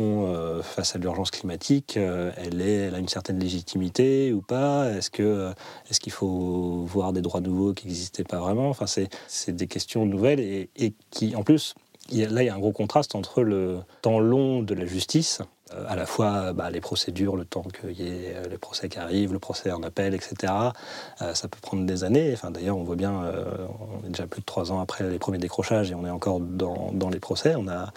face 0.63 0.95
à 0.95 0.99
l'urgence 0.99 1.31
climatique, 1.31 1.97
elle, 1.97 2.63
a 2.95 2.99
une 2.99 3.09
certaine 3.09 3.39
légitimité 3.39 4.33
ou 4.33 4.43
pas? 4.43 4.91
Est-ce 4.91 5.11
qu'il 5.11 6.13
faut 6.13 6.85
voir 6.87 7.15
des 7.15 7.23
droits 7.23 7.41
nouveaux 7.41 7.73
qui 7.73 7.87
n'existaient 7.87 8.25
pas 8.25 8.39
vraiment? 8.39 8.69
Enfin, 8.69 8.87
c'est 8.87 9.57
des 9.57 9.67
questions 9.67 10.05
nouvelles 10.05 10.41
et 10.41 10.93
qui 11.11 11.35
en 11.35 11.43
plus 11.43 11.75
là, 12.11 12.43
il 12.43 12.47
y 12.47 12.49
a 12.49 12.55
un 12.55 12.59
gros 12.59 12.73
contraste 12.73 13.15
entre 13.15 13.43
le 13.43 13.79
temps 14.03 14.19
long 14.19 14.63
de 14.63 14.75
la 14.75 14.87
justice, 14.87 15.41
euh, 15.75 15.85
à 15.89 15.97
la 15.97 16.07
fois 16.07 16.53
bah, 16.53 16.71
les 16.71 16.81
procédures, 16.81 17.37
le 17.37 17.45
temps 17.45 17.63
qu'il 17.63 18.01
y 18.01 18.09
ait 18.09 18.35
euh, 18.37 18.49
les 18.49 18.59
procès 18.59 18.89
qui 18.89 18.99
arrivent, 18.99 19.33
le 19.33 19.39
procès 19.39 19.71
en 19.71 19.83
appel, 19.83 20.15
etc. 20.15 20.53
Euh, 21.21 21.35
ça 21.35 21.49
peut 21.49 21.59
prendre 21.61 21.85
des 21.85 22.05
années. 22.05 22.31
Enfin, 22.33 22.51
D'ailleurs, 22.51 22.79
on 22.79 22.85
voit 22.85 22.97
bien, 22.97 23.13
on 23.13 24.07
est 24.07 24.11
déjà 24.11 24.27
plus 24.27 24.41
de 24.41 24.47
trois 24.47 24.73
ans 24.73 24.81
après 24.81 25.09
les 25.09 25.19
premiers 25.19 25.39
décrochages 25.39 25.91
et 25.91 25.95
on 25.95 26.07
est 26.07 26.11
encore 26.11 26.41
dans, 26.41 27.11
les 27.11 27.21
procès. 27.21 27.55
On 27.57 27.69
a, 27.69 27.93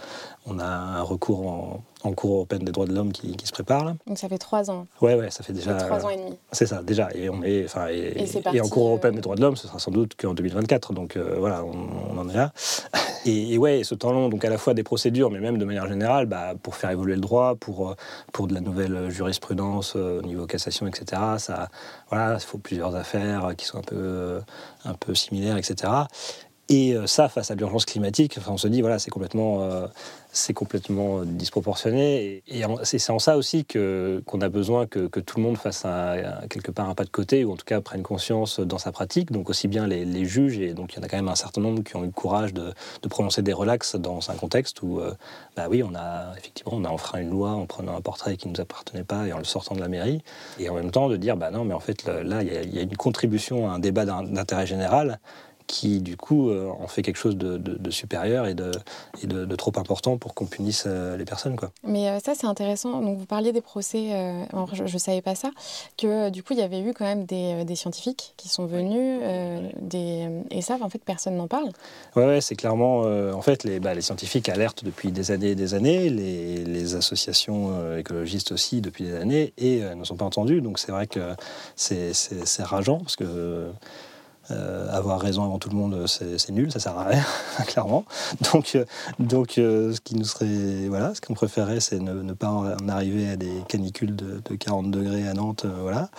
on 0.46 0.60
a 0.60 0.66
un 0.66 1.02
recours 1.02 1.48
en 1.48 1.84
cours 2.14 2.36
européenne 2.36 2.64
des 2.64 2.72
droits 2.72 2.88
de 2.88 2.94
l'homme 2.94 3.12
qui, 3.12 3.36
se 3.44 3.52
prépare. 3.52 3.86
Là. 3.86 3.96
Donc 4.08 4.18
ça 4.18 4.28
fait 4.28 4.38
trois 4.38 4.72
ans. 4.72 4.88
Ouais, 5.02 5.16
ouais, 5.16 5.30
ça 5.30 5.44
fait 5.44 5.54
déjà. 5.54 5.76
Trois 5.76 6.06
ans 6.06 6.10
et 6.10 6.18
demi. 6.18 6.38
C'est 6.52 6.66
ça, 6.66 6.82
déjà. 6.82 7.10
Et 7.14 7.30
on 7.30 7.44
est, 7.44 7.66
enfin, 7.66 7.88
et, 7.90 8.26
et, 8.54 8.62
en 8.62 8.68
cours 8.68 8.88
européenne 8.88 9.16
des 9.16 9.22
droits 9.22 9.36
de 9.36 9.42
l'homme, 9.42 9.56
ce 9.56 9.68
sera 9.68 9.80
sans 9.80 9.92
doute 9.92 10.16
qu'en 10.20 10.34
2024. 10.34 10.94
Donc 10.94 11.18
voilà, 11.18 11.64
on, 11.64 12.18
en 12.18 12.30
est 12.30 12.34
là. 12.34 12.52
Et, 13.26 13.58
ouais, 13.58 13.84
ce 13.84 13.94
temps 13.94 14.12
long, 14.12 14.30
donc 14.30 14.44
à 14.46 14.50
la 14.50 14.58
fois 14.58 14.74
des 14.74 14.84
procédures, 14.84 15.30
mais 15.30 15.40
même 15.40 15.58
de 15.58 15.66
manière 15.66 15.88
générale, 15.88 16.26
bah, 16.26 16.54
pour 16.62 16.76
faire 16.76 16.90
évoluer 16.90 17.16
le 17.16 17.22
droit, 17.22 17.56
pour 17.56 17.96
pour 18.32 18.48
de 18.48 18.54
la 18.54 18.62
nouvelle 18.62 19.10
jurisprudence 19.10 19.96
au 19.96 20.22
niveau 20.22 20.48
cassation, 20.48 20.88
etc. 20.88 21.22
Ça, 21.38 21.70
voilà, 22.10 22.34
il 22.34 22.40
faut 22.40 22.58
plusieurs 22.58 22.96
affaires 22.96 23.52
qui 23.58 23.66
sont 23.66 23.78
un 23.78 23.84
peu 23.84 24.42
un 24.86 24.94
peu 24.94 25.14
similaires, 25.14 25.58
etc. 25.58 25.92
Et 26.72 26.94
euh, 26.94 27.06
ça, 27.06 27.28
face 27.28 27.52
à 27.52 27.56
l'urgence 27.56 27.84
climatique, 27.84 28.38
on 28.48 28.56
se 28.56 28.70
dit, 28.70 28.80
voilà, 28.80 28.98
c'est 28.98 29.12
complètement, 29.12 29.62
euh, 29.62 29.88
complètement 30.56 31.26
disproportionné. 31.26 32.44
Et, 32.48 32.64
c'est 32.84 33.10
en 33.10 33.20
ça 33.20 33.36
aussi 33.36 33.66
qu'on 33.66 34.42
a 34.42 34.48
besoin 34.48 34.88
que, 34.88 35.08
tout 35.08 35.38
le 35.38 35.44
monde 35.44 35.58
fasse 35.58 35.86
quelque 36.50 36.72
part 36.72 36.90
un 36.90 36.96
pas 36.96 37.04
de 37.04 37.10
côté, 37.10 37.44
ou 37.44 37.52
en 37.52 37.58
tout 37.58 37.66
cas 37.66 37.82
prenne 37.82 38.04
conscience 38.04 38.62
dans 38.62 38.78
sa 38.78 38.94
pratique. 38.94 39.32
Donc 39.34 39.50
aussi 39.50 39.68
bien 39.68 39.86
les, 39.86 40.26
juges, 40.26 40.60
et 40.60 40.74
donc 40.74 40.94
il 40.94 40.98
y 40.98 41.00
en 41.00 41.04
a 41.04 41.10
quand 41.10 41.18
même 41.18 41.28
un 41.28 41.36
certain 41.36 41.60
nombre 41.60 41.84
qui 41.84 41.98
ont 41.98 42.04
eu 42.04 42.08
le 42.08 42.12
courage 42.14 42.54
de, 42.54 42.74
prononcer 43.10 43.42
des 43.42 43.52
relax 43.52 43.98
dans 43.98 44.32
un 44.32 44.36
contexte 44.36 44.82
où, 44.82 45.02
euh, 45.02 45.14
bah 45.58 45.68
oui, 45.70 45.84
on 45.84 45.94
a 45.94 46.32
effectivement, 46.38 46.72
on 46.76 46.86
a 46.86 46.90
enfreint 46.90 47.20
une 47.20 47.32
loi 47.32 47.50
en 47.50 47.66
prenant 47.66 47.98
un 47.98 48.02
portrait 48.02 48.38
qui 48.38 48.48
ne 48.48 48.54
nous 48.54 48.62
appartenait 48.62 49.04
pas 49.04 49.28
et 49.28 49.34
en 49.34 49.40
le 49.40 49.44
sortant 49.44 49.76
de 49.76 49.82
la 49.82 49.90
mairie. 49.90 50.24
Et 50.58 50.70
en 50.70 50.76
même 50.76 50.92
temps 50.92 51.10
de 51.10 51.18
dire, 51.18 51.36
bah 51.36 51.52
non, 51.52 51.66
mais 51.66 51.74
en 51.74 51.82
fait, 51.82 52.06
là, 52.06 52.42
il 52.44 52.74
y, 52.74 52.80
a 52.80 52.82
une 52.82 52.96
contribution 52.96 53.70
à 53.70 53.74
un 53.74 53.80
débat 53.80 54.06
d'intérêt 54.06 54.66
général 54.66 55.20
qui 55.68 56.02
du 56.02 56.18
coup 56.18 56.50
euh, 56.50 56.70
en 56.80 56.88
fait 56.88 57.02
quelque 57.02 57.18
chose 57.18 57.38
de, 57.38 57.92
supérieur 57.92 58.48
et, 58.48 58.54
de, 58.54 58.72
de, 59.24 59.56
trop 59.56 59.72
important 59.76 60.18
pour 60.18 60.34
qu'on 60.34 60.46
punisse 60.46 60.86
euh, 60.88 61.18
les 61.18 61.26
personnes. 61.26 61.56
Quoi. 61.56 61.72
Mais 61.84 62.10
euh, 62.10 62.20
ça 62.24 62.34
c'est 62.36 62.48
intéressant, 62.48 63.02
donc 63.02 63.18
vous 63.18 63.26
parliez 63.26 63.52
des 63.52 63.62
procès, 63.62 64.10
je 64.74 64.84
ne 64.84 64.98
savais 64.98 65.22
pas 65.22 65.36
ça, 65.36 65.52
que 65.98 66.30
du 66.30 66.44
coup 66.44 66.54
il 66.54 66.60
y 66.60 66.64
avait 66.64 66.82
eu 66.82 66.94
quand 66.94 67.06
même 67.06 67.26
des, 67.26 67.76
scientifiques 67.76 68.34
qui 68.38 68.50
sont 68.50 68.66
venus, 68.66 69.22
des... 69.80 70.28
et 70.52 70.62
ça 70.62 70.78
en 70.82 70.90
fait 70.90 71.04
personne 71.04 71.36
n'en 71.36 71.48
parle. 71.48 71.70
Oui, 72.16 72.24
ouais, 72.24 72.42
c'est 72.42 72.56
clairement, 72.56 73.02
en 73.02 73.42
fait 73.42 73.64
les, 73.64 73.80
bah, 73.80 73.94
les, 73.94 74.02
scientifiques 74.02 74.50
alertent 74.50 74.84
depuis 74.84 75.12
des 75.12 75.32
années 75.32 75.52
et 75.52 75.56
des 75.56 75.74
années, 75.74 76.10
les, 76.10 76.64
les 76.64 76.96
associations 76.96 77.98
écologistes 77.98 78.52
aussi 78.52 78.82
depuis 78.82 79.06
des 79.06 79.16
années, 79.16 79.54
et 79.58 79.82
ne 79.96 80.04
sont 80.04 80.16
pas 80.16 80.26
entendus, 80.26 80.62
donc 80.62 80.80
c'est 80.80 80.92
vrai 80.92 81.08
que 81.08 81.36
c'est 81.76 82.64
rageant 82.64 83.00
parce 83.00 83.16
que... 83.16 83.72
Euh, 84.50 84.90
avoir 84.92 85.20
raison 85.20 85.44
avant 85.44 85.60
tout 85.60 85.70
le 85.70 85.76
monde, 85.76 86.08
c'est 86.08 86.50
nul, 86.50 86.72
ça 86.72 86.80
sert 86.80 86.98
à 86.98 87.04
rien, 87.04 87.24
clairement. 87.68 88.06
Donc, 88.52 88.72
euh, 88.76 88.86
donc 89.20 89.58
euh, 89.58 89.94
ce 89.94 90.02
qui 90.02 90.16
nous 90.16 90.26
serait, 90.26 90.88
voilà, 90.90 91.14
ce 91.14 91.22
qu'on 91.22 91.36
préférait, 91.36 91.80
c'est 91.80 92.00
ne, 92.00 92.34
pas 92.34 92.50
en 92.50 92.90
arriver 92.90 93.30
à 93.30 93.36
des 93.36 93.52
canicules 93.68 94.16
de, 94.16 94.42
de 94.44 94.56
40 94.56 94.90
degrés 94.90 95.28
à 95.28 95.34
Nantes, 95.34 95.66
voilà. 95.66 96.10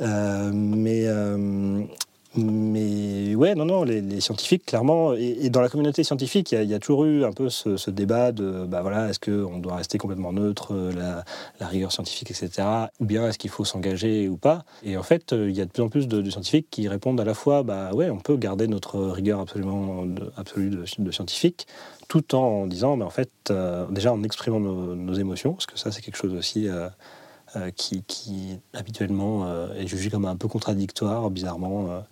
mais 0.00 1.06
mais 2.36 3.34
ouais, 3.34 3.54
non, 3.54 3.64
non, 3.64 3.84
les, 3.84 4.20
scientifiques, 4.20 4.66
clairement, 4.66 5.14
et, 5.14 5.48
dans 5.50 5.60
la 5.60 5.68
communauté 5.68 6.04
scientifique, 6.04 6.52
il 6.52 6.64
y, 6.64 6.74
a 6.74 6.78
toujours 6.78 7.04
eu 7.04 7.24
un 7.24 7.32
peu 7.32 7.48
ce, 7.48 7.90
débat 7.90 8.32
de, 8.32 8.64
bah 8.66 8.82
voilà, 8.82 9.08
est-ce 9.08 9.20
qu'on 9.20 9.58
doit 9.58 9.76
rester 9.76 9.98
complètement 9.98 10.32
neutre, 10.32 10.74
la, 10.94 11.24
rigueur 11.66 11.92
scientifique, 11.92 12.30
etc., 12.30 12.68
ou 13.00 13.04
bien 13.04 13.28
est-ce 13.28 13.38
qu'il 13.38 13.50
faut 13.50 13.64
s'engager 13.64 14.28
ou 14.28 14.36
pas? 14.36 14.64
Et 14.82 14.96
en 14.96 15.02
fait, 15.02 15.32
il 15.32 15.56
y 15.56 15.60
a 15.60 15.64
de 15.64 15.70
plus 15.70 15.82
en 15.82 15.88
plus 15.88 16.08
de, 16.08 16.30
scientifiques 16.30 16.68
qui 16.70 16.88
répondent 16.88 17.20
à 17.20 17.24
la 17.24 17.34
fois, 17.34 17.62
bah 17.62 17.92
ouais, 17.92 18.10
on 18.10 18.18
peut 18.18 18.36
garder 18.36 18.68
notre 18.68 18.98
rigueur 18.98 19.40
absolument 19.40 20.04
absolue 20.36 20.70
de, 20.70 21.10
scientifique, 21.10 21.66
tout 22.08 22.34
en 22.34 22.66
disant, 22.66 22.96
mais 22.96 23.04
en 23.04 23.10
fait, 23.10 23.30
euh, 23.50 23.86
déjà 23.90 24.12
en 24.12 24.22
exprimant 24.22 24.60
nos, 24.60 25.14
émotions, 25.14 25.54
parce 25.54 25.66
que 25.66 25.78
ça, 25.78 25.90
c'est 25.90 26.02
quelque 26.02 26.16
chose 26.16 26.34
aussi. 26.34 26.68
Euh, 26.68 26.88
euh, 27.56 27.70
qui, 27.70 28.58
habituellement 28.74 29.46
euh, 29.46 29.72
est 29.74 29.86
jugé 29.86 30.10
comme 30.10 30.26
un 30.26 30.36
peu 30.36 30.46
contradictoire, 30.46 31.30
bizarrement. 31.30 32.04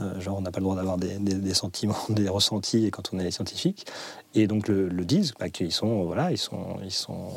Euh, 0.00 0.20
genre, 0.20 0.38
on 0.38 0.42
n'a 0.42 0.50
pas 0.50 0.60
le 0.60 0.64
droit 0.64 0.76
d'avoir 0.76 0.98
des, 0.98 1.54
sentiments, 1.54 1.96
des 2.10 2.28
ressentis 2.28 2.90
quand 2.90 3.14
on 3.14 3.18
est 3.18 3.30
scientifique. 3.30 3.86
Et 4.34 4.46
donc 4.46 4.68
le, 4.68 4.90
disent, 5.04 5.32
bah, 5.38 5.48
qu'ils 5.48 5.72
sont, 5.72 6.04
voilà, 6.04 6.30
ils 6.32 6.38
sont, 6.38 6.76
ils 6.84 6.90
sont 6.90 7.30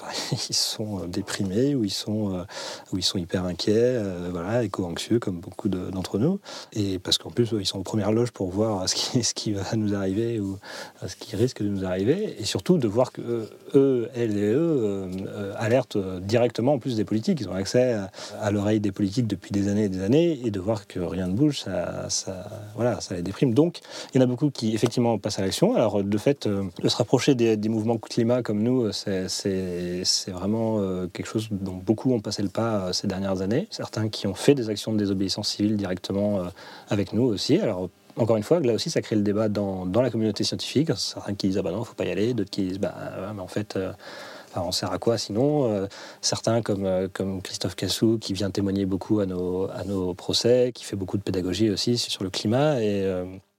ils 0.48 0.54
sont 0.54 1.00
euh, 1.00 1.06
déprimés 1.06 1.74
ou 1.74 1.84
ils 1.84 1.90
sont, 1.90 2.34
euh, 2.34 2.44
ou 2.92 2.98
ils 2.98 3.02
sont 3.02 3.18
hyper 3.18 3.44
inquiets, 3.44 3.72
euh, 3.76 4.28
voilà, 4.30 4.64
éco-anxieux 4.64 5.18
comme 5.18 5.40
beaucoup 5.40 5.68
d'entre 5.68 6.18
nous. 6.18 6.40
Et 6.72 6.98
parce 6.98 7.18
qu'en 7.18 7.30
plus, 7.30 7.50
ils 7.58 7.66
sont 7.66 7.78
aux 7.78 7.84
premières 7.84 8.12
loges 8.12 8.30
pour 8.30 8.50
voir 8.50 8.88
ce 8.88 9.34
qui, 9.34 9.52
va 9.52 9.62
nous 9.76 9.94
arriver 9.94 10.40
ou 10.40 10.58
ce 11.06 11.16
qui 11.16 11.36
risque 11.36 11.62
de 11.62 11.68
nous 11.68 11.84
arriver. 11.84 12.36
Et 12.38 12.44
surtout 12.44 12.78
de 12.78 12.88
voir 12.88 13.12
que 13.12 13.48
eux, 13.74 14.08
elles 14.14 14.36
et 14.36 14.52
eux 14.52 15.10
alertent 15.56 15.98
directement 16.20 16.74
en 16.74 16.78
plus 16.78 16.96
des 16.96 17.04
politiques. 17.04 17.40
Ils 17.40 17.48
ont 17.48 17.54
accès 17.54 17.98
à, 18.40 18.50
l'oreille 18.50 18.80
des 18.80 18.92
politiques 18.92 19.26
depuis 19.26 19.50
des 19.50 19.68
années 19.68 19.84
et 19.84 19.88
des 19.88 20.02
années. 20.02 20.40
Et 20.44 20.50
de 20.50 20.60
voir 20.60 20.86
que 20.86 21.00
rien 21.00 21.26
ne 21.26 21.34
bouge, 21.34 21.60
ça, 21.60 22.08
ça, 22.08 22.46
voilà, 22.76 23.00
ça 23.00 23.14
les 23.14 23.22
déprime. 23.22 23.52
Donc, 23.52 23.80
il 24.14 24.18
y 24.18 24.20
en 24.20 24.24
a 24.24 24.26
beaucoup 24.26 24.50
qui 24.50 24.74
effectivement 24.74 25.18
passent 25.18 25.38
à 25.38 25.42
l'action. 25.42 25.74
Alors, 25.74 26.02
de 26.02 26.18
fait, 26.18 26.48
de 26.48 26.88
se 26.88 26.96
rapprocher 26.96 27.34
des, 27.34 27.56
des 27.56 27.68
mouvements 27.68 27.98
climat 27.98 28.42
comme 28.42 28.62
nous, 28.62 28.90
c'est 28.92 29.28
c'est 30.04 30.30
vraiment 30.30 30.78
euh, 30.80 31.06
quelque 31.06 31.26
chose 31.26 31.48
dont 31.50 31.74
beaucoup 31.74 32.12
ont 32.12 32.20
passé 32.20 32.42
le 32.42 32.48
pas 32.48 32.88
euh, 32.88 32.92
ces 32.92 33.06
dernières 33.06 33.42
années. 33.42 33.66
Certains 33.70 34.08
qui 34.08 34.26
ont 34.26 34.34
fait 34.34 34.54
des 34.54 34.70
actions 34.70 34.92
de 34.92 34.98
désobéissance 34.98 35.48
civile 35.48 35.76
directement 35.76 36.38
euh, 36.38 36.44
avec 36.88 37.12
nous 37.12 37.24
aussi. 37.24 37.58
Alors, 37.58 37.88
encore 38.16 38.36
une 38.36 38.42
fois, 38.42 38.60
là 38.60 38.74
aussi, 38.74 38.90
ça 38.90 39.00
crée 39.00 39.16
le 39.16 39.22
débat 39.22 39.48
dans, 39.48 39.86
dans 39.86 40.02
la 40.02 40.10
communauté 40.10 40.44
scientifique. 40.44 40.90
Certains 40.96 41.34
qui 41.34 41.48
disent 41.48 41.58
ah 41.58 41.62
bah 41.62 41.70
non, 41.70 41.84
faut 41.84 41.94
pas 41.94 42.04
y 42.04 42.10
aller. 42.10 42.34
D'autres 42.34 42.50
qui 42.50 42.62
disent 42.62 42.78
bah 42.78 42.94
mais 43.34 43.40
en 43.40 43.48
fait. 43.48 43.78
on 44.54 44.70
sert 44.70 44.92
à 44.92 44.98
quoi 44.98 45.16
sinon 45.16 45.88
Certains 46.20 46.60
comme, 46.60 47.08
comme 47.14 47.40
Christophe 47.40 47.74
Cassou 47.74 48.18
qui 48.18 48.34
vient 48.34 48.50
témoigner 48.50 48.84
beaucoup 48.84 49.20
à 49.20 49.26
nos, 49.26 49.70
à 49.70 49.84
nos 49.84 50.12
procès, 50.12 50.72
qui 50.74 50.84
fait 50.84 50.96
beaucoup 50.96 51.16
de 51.16 51.22
pédagogie 51.22 51.70
aussi 51.70 51.96
sur 51.96 52.22
le 52.22 52.28
climat 52.28 52.82
et 52.82 53.06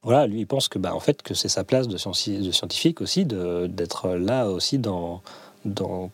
voilà, 0.03 0.27
lui 0.27 0.41
il 0.41 0.45
pense 0.45 0.67
que 0.67 0.77
bah, 0.77 0.93
en 0.93 0.99
fait 0.99 1.23
que 1.23 1.33
c'est 1.33 1.47
sa 1.47 1.63
place 1.63 1.87
de, 1.87 1.93
de 1.93 2.51
scientifique 2.51 3.01
aussi 3.01 3.25
d'être 3.25 4.09
là 4.09 4.49
aussi 4.49 4.77
dans 4.77 5.23
dans, 5.65 6.11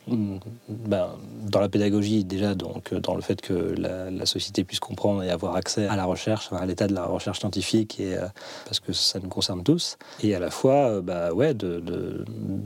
ben, 0.68 1.10
dans 1.48 1.60
la 1.60 1.70
pédagogie 1.70 2.24
déjà, 2.24 2.56
donc 2.56 2.94
dans 2.94 3.16
le 3.16 3.22
fait 3.22 3.42
que 3.42 3.54
la, 3.54 4.26
société 4.26 4.64
puisse 4.64 4.80
comprendre 4.80 5.24
et 5.24 5.30
avoir 5.30 5.56
accès 5.56 5.88
à 5.88 5.96
la 5.96 6.06
recherche, 6.06 6.50
à 6.52 6.66
l'état 6.66 6.88
de 6.88 6.94
la 6.94 7.06
recherche 7.06 7.40
scientifique, 7.40 8.00
et, 8.00 8.16
euh, 8.16 8.28
parce 8.66 8.80
que 8.80 8.94
ça 8.94 9.20
nous 9.20 9.30
concerne 9.30 9.64
tous, 9.64 9.98
et 10.22 10.36
à 10.36 10.40
la 10.40 10.52
fois 10.52 11.02
bah, 11.02 11.34
ouais, 11.34 11.54
de, 11.54 12.24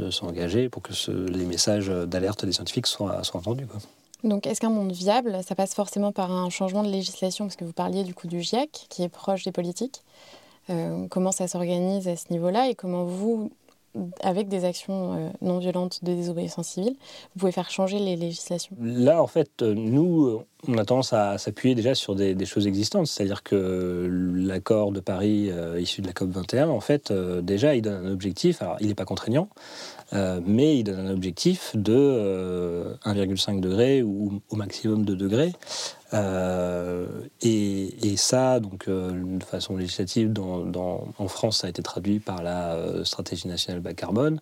s'engager 0.10 0.70
pour 0.70 0.82
que 0.82 0.92
les 1.30 1.46
messages 1.46 1.88
d'alerte 1.88 2.46
des 2.46 2.52
scientifiques 2.52 2.88
soient, 2.88 3.22
entendus. 3.34 3.66
Quoi. 3.66 3.80
Donc, 4.24 4.48
est-ce 4.48 4.62
qu'un 4.62 4.70
monde 4.70 4.92
viable, 4.92 5.40
ça 5.46 5.54
passe 5.54 5.74
forcément 5.74 6.12
par 6.12 6.32
un 6.32 6.50
changement 6.50 6.84
de 6.84 6.90
législation? 6.90 7.46
Parce 7.46 7.58
que 7.58 7.66
vous 7.66 7.74
parliez 7.74 8.04
du 8.04 8.14
coup 8.14 8.28
du 8.28 8.42
GIEC, 8.42 8.86
qui 8.90 9.04
est 9.04 9.10
proche 9.10 9.44
des 9.44 9.52
politiques. 9.52 10.02
Euh, 10.70 11.08
comment 11.10 11.34
ça 11.34 11.48
s'organise 11.48 12.08
à 12.08 12.16
ce 12.16 12.32
niveau-là? 12.32 12.70
Et 12.70 12.76
comment 12.76 13.04
vous, 13.04 13.52
avec 14.22 14.48
des 14.48 14.66
actions 14.66 15.14
euh, 15.14 15.30
non 15.42 15.60
violentes 15.60 16.04
de 16.04 16.14
désobéissance 16.14 16.68
civile, 16.68 16.96
vous 17.34 17.40
pouvez 17.40 17.52
faire 17.52 17.70
changer 17.70 18.00
les 18.00 18.16
législations 18.16 18.76
Là, 18.82 19.22
en 19.22 19.28
fait, 19.28 19.62
euh, 19.62 19.74
nous, 19.74 20.26
euh, 20.26 20.46
on 20.68 20.78
a 20.78 20.86
tendance 20.86 21.14
à 21.14 21.38
s'appuyer 21.38 21.76
déjà 21.76 21.94
sur 21.94 22.16
des, 22.16 22.46
choses 22.46 22.68
existantes. 22.68 23.08
C'est-à-dire 23.08 23.44
que 23.44 24.08
l'accord 24.36 24.92
de 24.92 25.00
Paris 25.00 25.50
issu 25.78 26.02
de 26.02 26.08
la 26.08 26.14
COP 26.14 26.30
21, 26.30 26.70
en 26.70 26.80
fait, 26.80 27.12
déjà, 27.12 27.76
il 27.76 27.82
donne 27.82 28.06
un 28.06 28.12
objectif. 28.12 28.62
Alors, 28.62 28.78
il 28.80 28.88
n'est 28.88 28.96
pas 28.96 29.04
contraignant, 29.04 29.50
mais 30.46 30.78
il 30.78 30.84
donne 30.84 31.08
un 31.08 31.12
objectif 31.12 31.76
de 31.76 32.96
1,5 33.06 33.60
degré 33.60 34.04
ou 34.04 34.42
au 34.50 34.56
maximum 34.56 35.06
2 35.06 35.16
degrés 35.16 35.54
euh, 36.14 37.08
et, 37.42 38.16
ça, 38.18 38.60
donc, 38.60 38.88
euh, 38.88 39.12
de 39.40 39.44
façon 39.44 39.78
législative, 39.78 40.34
en 40.40 41.28
France, 41.28 41.60
ça 41.60 41.68
a 41.68 41.70
été 41.70 41.82
traduit 41.82 42.20
par 42.20 42.44
la 42.44 42.74
euh, 42.74 43.04
stratégie 43.04 43.48
nationale 43.48 43.82
bas 43.82 43.94
carbone. 43.94 44.40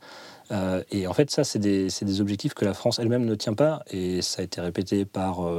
et 0.92 1.08
en 1.08 1.14
fait, 1.14 1.32
ça, 1.32 1.44
c'est 1.44 1.60
des, 1.60 1.88
des, 2.02 2.22
objectifs 2.22 2.54
que 2.54 2.66
la 2.66 2.74
France 2.74 3.00
elle-même 3.00 3.26
ne 3.26 3.36
tient 3.36 3.54
pas. 3.54 3.84
Et 3.90 4.22
ça 4.22 4.42
a 4.42 4.46
été 4.46 4.60
répété 4.60 5.06
par, 5.06 5.50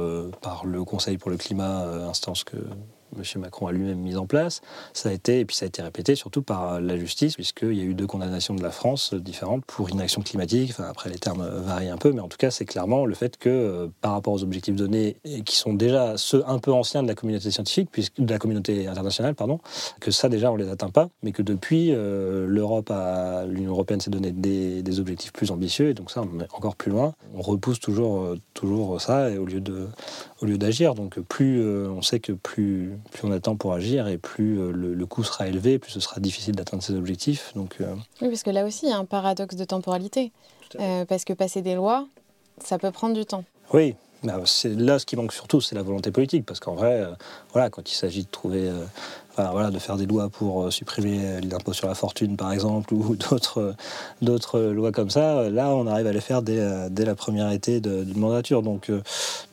par 0.41 0.65
le 0.65 0.83
Conseil 0.83 1.17
pour 1.17 1.31
le 1.31 1.37
climat, 1.37 1.83
instance 2.07 2.43
que 2.43 2.57
M. 3.17 3.41
Macron 3.41 3.67
a 3.67 3.71
lui-même 3.71 3.99
mis 3.99 4.15
en 4.15 4.25
place. 4.25 4.61
Ça 4.93 5.09
a 5.09 5.11
été, 5.11 5.39
et 5.39 5.45
puis 5.45 5.55
ça 5.55 5.65
a 5.65 5.67
été 5.67 5.81
répété 5.81 6.15
surtout 6.15 6.41
par 6.41 6.79
la 6.79 6.97
justice, 6.97 7.35
puisqu'il 7.35 7.73
y 7.73 7.81
a 7.81 7.83
eu 7.83 7.93
deux 7.93 8.07
condamnations 8.07 8.55
de 8.55 8.63
la 8.63 8.71
France 8.71 9.13
différentes 9.13 9.65
pour 9.65 9.89
inaction 9.89 10.21
climatique. 10.21 10.71
Enfin, 10.71 10.85
après, 10.89 11.09
les 11.09 11.19
termes 11.19 11.47
varient 11.47 11.89
un 11.89 11.97
peu, 11.97 12.11
mais 12.11 12.21
en 12.21 12.27
tout 12.27 12.37
cas, 12.37 12.51
c'est 12.51 12.65
clairement 12.65 13.05
le 13.05 13.15
fait 13.15 13.37
que, 13.37 13.49
euh, 13.49 13.87
par 14.01 14.13
rapport 14.13 14.33
aux 14.33 14.43
objectifs 14.43 14.75
donnés, 14.75 15.17
qui 15.45 15.55
sont 15.55 15.73
déjà 15.73 16.17
ceux 16.17 16.43
un 16.47 16.59
peu 16.59 16.71
anciens 16.71 17.03
de 17.03 17.07
la 17.07 17.15
communauté 17.15 17.51
scientifique, 17.51 17.89
puisque, 17.91 18.19
de 18.19 18.31
la 18.31 18.39
communauté 18.39 18.87
internationale, 18.87 19.35
pardon, 19.35 19.59
que 19.99 20.11
ça, 20.11 20.29
déjà, 20.29 20.51
on 20.51 20.55
les 20.55 20.69
atteint 20.69 20.89
pas, 20.89 21.09
mais 21.21 21.31
que 21.31 21.41
depuis, 21.41 21.89
euh, 21.91 22.45
l'Europe, 22.47 22.91
l'Union 23.47 23.71
européenne 23.71 24.01
s'est 24.01 24.11
donné 24.11 24.31
des, 24.31 24.81
des, 24.81 24.99
objectifs 24.99 25.33
plus 25.33 25.51
ambitieux, 25.51 25.89
et 25.89 25.93
donc 25.93 26.11
ça, 26.11 26.21
on 26.21 26.39
est 26.39 26.47
encore 26.53 26.75
plus 26.75 26.91
loin. 26.91 27.13
On 27.35 27.41
repousse 27.41 27.79
toujours 27.79 28.21
euh, 28.21 28.39
toujours 28.53 29.01
ça 29.01 29.29
et 29.29 29.37
au 29.37 29.45
lieu 29.45 29.61
de 29.61 29.87
au 30.43 30.45
lieu 30.45 30.57
d'agir. 30.57 30.93
Donc 30.93 31.19
plus 31.19 31.61
euh, 31.61 31.87
on 31.89 32.01
sait 32.01 32.19
que 32.19 32.33
plus 32.33 32.91
plus 33.11 33.27
on 33.27 33.31
attend 33.31 33.55
pour 33.55 33.73
agir 33.73 34.07
et 34.07 34.17
plus 34.17 34.59
euh, 34.59 34.71
le, 34.71 35.05
coût 35.05 35.23
sera 35.23 35.47
élevé, 35.47 35.79
plus 35.79 35.91
ce 35.91 35.99
sera 35.99 36.19
difficile 36.19 36.55
d'atteindre 36.55 36.83
ses 36.83 36.93
objectifs. 36.93 37.53
Donc 37.55 37.77
euh, 37.81 37.95
oui, 38.21 38.27
parce 38.27 38.43
que 38.43 38.49
là 38.49 38.65
aussi 38.65 38.85
il 38.85 38.89
y 38.89 38.93
a 38.93 38.97
un 38.97 39.05
paradoxe 39.05 39.55
de 39.55 39.65
temporalité, 39.65 40.31
parce 41.07 41.25
que 41.25 41.33
passer 41.33 41.61
des 41.61 41.75
lois, 41.75 42.07
ça 42.59 42.77
peut 42.77 42.91
prendre 42.91 43.15
du 43.15 43.25
temps. 43.25 43.43
Oui, 43.73 43.95
bah, 44.23 44.39
là 44.65 44.99
ce 44.99 45.05
qui 45.05 45.15
manque 45.15 45.33
surtout, 45.33 45.61
c'est 45.61 45.75
la 45.75 45.83
volonté 45.83 46.11
politique, 46.11 46.45
parce 46.45 46.59
qu'en 46.59 46.75
vrai, 46.75 47.07
voilà, 47.53 47.69
quand 47.69 47.89
il 47.89 47.95
s'agit 47.95 48.23
de 48.23 48.29
trouver 48.29 48.69
voilà, 49.35 49.71
de 49.71 49.79
faire 49.79 49.97
des 49.97 50.05
lois 50.05 50.29
pour 50.29 50.63
euh, 50.63 50.71
supprimer 50.71 51.41
l'impôt 51.41 51.73
sur 51.73 51.87
la 51.87 51.95
fortune, 51.95 52.37
par 52.37 52.51
exemple, 52.51 52.93
ou 52.93 53.15
d'autres, 53.15 53.75
d'autres 54.21 54.59
lois 54.59 54.91
comme 54.91 55.09
ça, 55.09 55.49
là, 55.49 55.69
on 55.69 55.87
arrive 55.87 56.07
à 56.07 56.11
les 56.11 56.21
faire 56.21 56.41
dès, 56.41 56.59
euh, 56.59 56.89
la 56.95 57.15
première 57.15 57.51
été 57.51 57.79
d'une 57.81 58.17
mandature. 58.17 58.61
Donc, 58.61 58.89
euh, 58.89 59.01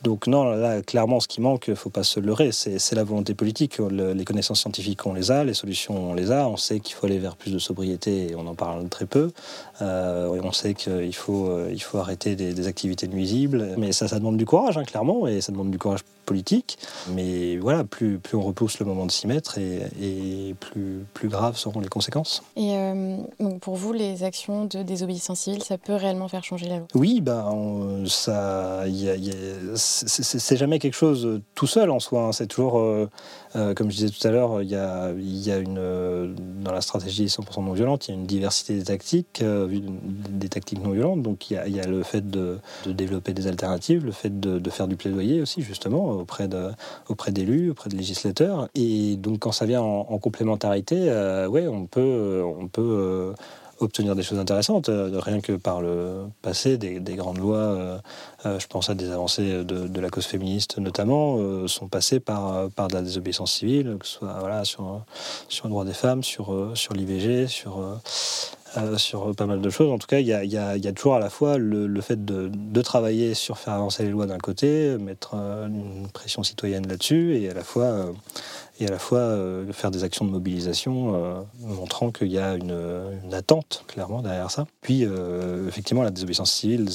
donc 0.03 0.27
non, 0.27 0.51
là, 0.51 0.81
clairement, 0.81 1.19
ce 1.19 1.27
qui 1.27 1.41
manque, 1.41 1.67
il 1.67 1.71
ne 1.71 1.75
faut 1.75 1.89
pas 1.89 2.03
se 2.03 2.19
leurrer, 2.19 2.51
c'est 2.51 2.93
la 2.93 3.03
volonté 3.03 3.33
politique. 3.33 3.79
les 3.79 4.25
connaissances 4.25 4.61
scientifiques, 4.61 5.05
on 5.05 5.13
les 5.13 5.31
a, 5.31 5.43
les 5.43 5.53
solutions, 5.53 6.11
on 6.11 6.13
les 6.13 6.31
a. 6.31 6.47
On 6.47 6.57
sait 6.57 6.79
qu'il 6.79 6.95
faut 6.95 7.05
aller 7.07 7.19
vers 7.19 7.35
plus 7.35 7.51
de 7.51 7.59
sobriété, 7.59 8.31
et 8.31 8.35
on 8.35 8.47
en 8.47 8.55
parle 8.55 8.87
très 8.89 9.05
peu. 9.05 9.31
on 9.81 10.51
sait 10.51 10.73
qu'il 10.73 11.15
faut, 11.15 11.67
il 11.69 11.81
faut 11.81 11.97
arrêter 11.97 12.35
des, 12.35 12.67
activités 12.67 13.07
nuisibles. 13.07 13.75
Mais 13.77 13.91
ça, 13.91 14.07
ça 14.07 14.19
demande 14.19 14.37
du 14.37 14.45
courage, 14.45 14.77
hein, 14.77 14.83
clairement, 14.83 15.27
et 15.27 15.41
ça 15.41 15.51
demande 15.51 15.71
du 15.71 15.77
courage 15.77 16.01
politique. 16.25 16.77
Mais 17.09 17.57
voilà, 17.57 17.83
plus, 17.83 18.19
plus 18.19 18.37
on 18.37 18.41
repousse 18.41 18.79
le 18.79 18.85
moment 18.85 19.05
de 19.05 19.11
s'y 19.11 19.27
mettre, 19.27 19.57
et 19.57 19.81
et, 20.01 20.55
plus, 20.59 21.05
plus 21.13 21.29
graves 21.29 21.57
seront 21.57 21.79
les 21.79 21.87
conséquences. 21.87 22.43
Et 22.55 22.75
euh, 22.75 23.17
donc 23.39 23.59
pour 23.59 23.75
vous, 23.75 23.93
les 23.93 24.23
actions 24.23 24.65
de 24.65 24.83
désobéissance 24.83 25.41
civile, 25.41 25.63
ça 25.63 25.77
peut 25.77 25.95
réellement 25.95 26.27
faire 26.27 26.43
changer 26.43 26.67
la 26.67 26.77
loi? 26.77 26.87
Oui, 26.95 27.21
bah, 27.21 27.49
ça, 28.05 28.83
c'est 29.75 30.57
jamais 30.57 30.79
quelque 30.79 30.95
chose 30.95 31.41
tout 31.55 31.67
seul 31.67 31.89
en 31.89 31.99
soi. 31.99 32.23
Hein. 32.23 32.31
C'est 32.31 32.47
toujours, 32.47 32.79
euh, 32.79 33.09
euh, 33.55 33.73
comme 33.73 33.89
je 33.91 33.97
disais 33.97 34.09
tout 34.09 34.27
à 34.27 34.31
l'heure, 34.31 34.61
il 34.61 34.69
y 34.69 34.75
a, 34.75 35.11
y 35.17 35.51
a 35.51 35.57
une, 35.57 36.35
dans 36.63 36.71
la 36.71 36.81
stratégie 36.81 37.25
100% 37.25 37.63
non 37.63 37.73
violente, 37.73 38.07
il 38.07 38.11
y 38.11 38.13
a 38.13 38.17
une 38.17 38.27
diversité 38.27 38.75
des 38.75 38.83
tactiques, 38.83 39.43
des 39.43 40.49
tactiques 40.49 40.83
non 40.83 40.91
violentes. 40.91 41.21
Donc 41.21 41.49
il 41.49 41.55
y 41.55 41.57
a, 41.57 41.67
il 41.67 41.75
y 41.75 41.79
a 41.79 41.87
le 41.87 42.03
fait 42.03 42.29
de, 42.29 42.59
de, 42.85 42.91
développer 42.91 43.33
des 43.33 43.47
alternatives, 43.47 44.05
le 44.05 44.11
fait 44.11 44.39
de, 44.39 44.59
de, 44.59 44.69
faire 44.69 44.87
du 44.87 44.95
plaidoyer 44.95 45.41
aussi, 45.41 45.61
justement, 45.61 46.10
auprès 46.11 46.47
d'élus, 46.47 47.69
auprès, 47.69 47.69
auprès 47.69 47.89
de 47.89 47.97
législateurs. 47.97 48.67
Et 48.75 49.15
donc 49.17 49.39
quand 49.39 49.51
ça 49.51 49.65
vient 49.65 49.81
en, 49.81 50.17
complémentarité, 50.19 51.09
euh, 51.09 51.47
ouais, 51.47 51.67
on 51.67 51.85
peut, 51.85 52.43
on 52.45 52.67
peut 52.67 52.81
euh, 52.81 53.33
obtenir 53.79 54.15
des 54.15 54.23
choses 54.23 54.39
intéressantes, 54.39 54.89
euh, 54.89 55.19
rien 55.19 55.41
que 55.41 55.53
par 55.53 55.81
le 55.81 56.25
passé, 56.41 56.77
des, 56.77 56.99
grandes 57.15 57.39
lois, 57.39 58.01
je 58.45 58.67
pense 58.67 58.89
à 58.89 58.95
des 58.95 59.09
avancées 59.11 59.63
de, 59.63 59.99
la 59.99 60.09
cause 60.09 60.25
féministe 60.25 60.77
notamment, 60.77 61.67
sont 61.67 61.87
passées 61.87 62.19
par, 62.19 62.69
par 62.71 62.87
de 62.87 62.93
la 62.93 63.01
désobéissance 63.01 63.53
civile, 63.53 63.97
que 63.99 64.05
ce 64.05 64.19
soit 64.19 64.65
sur, 64.65 65.01
sur 65.49 65.65
le 65.65 65.71
droit 65.71 65.85
des 65.85 65.93
femmes, 65.93 66.23
sur, 66.23 66.71
sur 66.75 66.93
l'IVG, 66.93 67.47
sur... 67.47 67.81
sur 68.97 69.35
pas 69.35 69.45
mal 69.45 69.61
de 69.61 69.69
choses. 69.69 69.91
En 69.91 69.97
tout 69.97 70.07
cas, 70.07 70.19
il 70.19 70.27
y 70.27 70.33
a, 70.33 70.43
y 70.43 70.57
a, 70.57 70.93
toujours 70.93 71.15
à 71.15 71.19
la 71.19 71.29
fois 71.29 71.57
le, 71.57 72.01
fait 72.01 72.23
de, 72.23 72.81
travailler 72.81 73.33
sur 73.33 73.57
faire 73.57 73.73
avancer 73.73 74.03
les 74.03 74.09
lois 74.09 74.25
d'un 74.25 74.37
côté, 74.37 74.97
mettre 74.97 75.35
une 75.35 76.07
pression 76.13 76.43
citoyenne 76.43 76.87
là-dessus, 76.87 77.35
et 77.37 77.49
à 77.49 77.53
la 77.53 77.63
fois 77.63 78.11
et 78.81 78.87
à 78.87 78.91
la 78.91 78.99
fois 78.99 79.19
euh, 79.19 79.71
faire 79.73 79.91
des 79.91 80.03
actions 80.03 80.25
de 80.25 80.31
mobilisation 80.31 81.13
euh, 81.15 81.41
montrant 81.59 82.11
qu'il 82.11 82.31
y 82.31 82.39
a 82.39 82.55
une, 82.55 83.33
attente 83.33 83.83
clairement 83.87 84.21
derrière 84.21 84.49
ça. 84.49 84.65
Puis 84.81 85.05
euh, 85.05 85.67
effectivement 85.67 86.03
la 86.03 86.11
désobéissance 86.11 86.51
civile, 86.51 86.87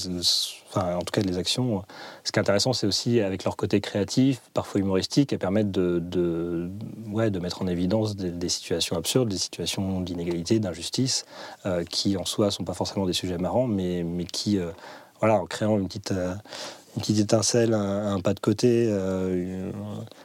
en 0.76 1.00
tout 1.00 1.12
cas 1.12 1.20
les 1.20 1.38
actions, 1.38 1.82
ce 2.24 2.32
qui 2.32 2.38
est 2.38 2.40
intéressant 2.40 2.72
c'est 2.72 2.86
aussi 2.86 3.20
avec 3.20 3.44
leur 3.44 3.56
côté 3.56 3.80
créatif, 3.80 4.40
parfois 4.54 4.80
humoristique, 4.80 5.32
elles 5.32 5.38
permettent 5.38 5.70
de, 5.70 5.98
de, 5.98 6.70
ouais, 7.10 7.30
de 7.30 7.38
mettre 7.38 7.62
en 7.62 7.66
évidence 7.66 8.16
des, 8.16 8.48
situations 8.48 8.96
absurdes, 8.96 9.28
des 9.28 9.38
situations 9.38 10.00
d'inégalité, 10.00 10.58
d'injustice, 10.58 11.24
qui 11.90 12.16
en 12.16 12.24
soi 12.24 12.50
sont 12.50 12.64
pas 12.64 12.74
forcément 12.74 13.06
des 13.06 13.12
sujets 13.12 13.38
marrants, 13.38 13.66
mais, 13.66 14.02
mais 14.02 14.24
qui 14.24 14.58
voilà, 15.20 15.36
en 15.36 15.46
créant 15.46 15.78
une 15.78 15.88
petite, 15.88 16.12
une 16.96 17.02
petite 17.02 17.18
étincelle, 17.18 17.74
un, 17.74 18.20
pas 18.20 18.32
de 18.32 18.40
côté, 18.40 18.86
euh, 18.88 19.70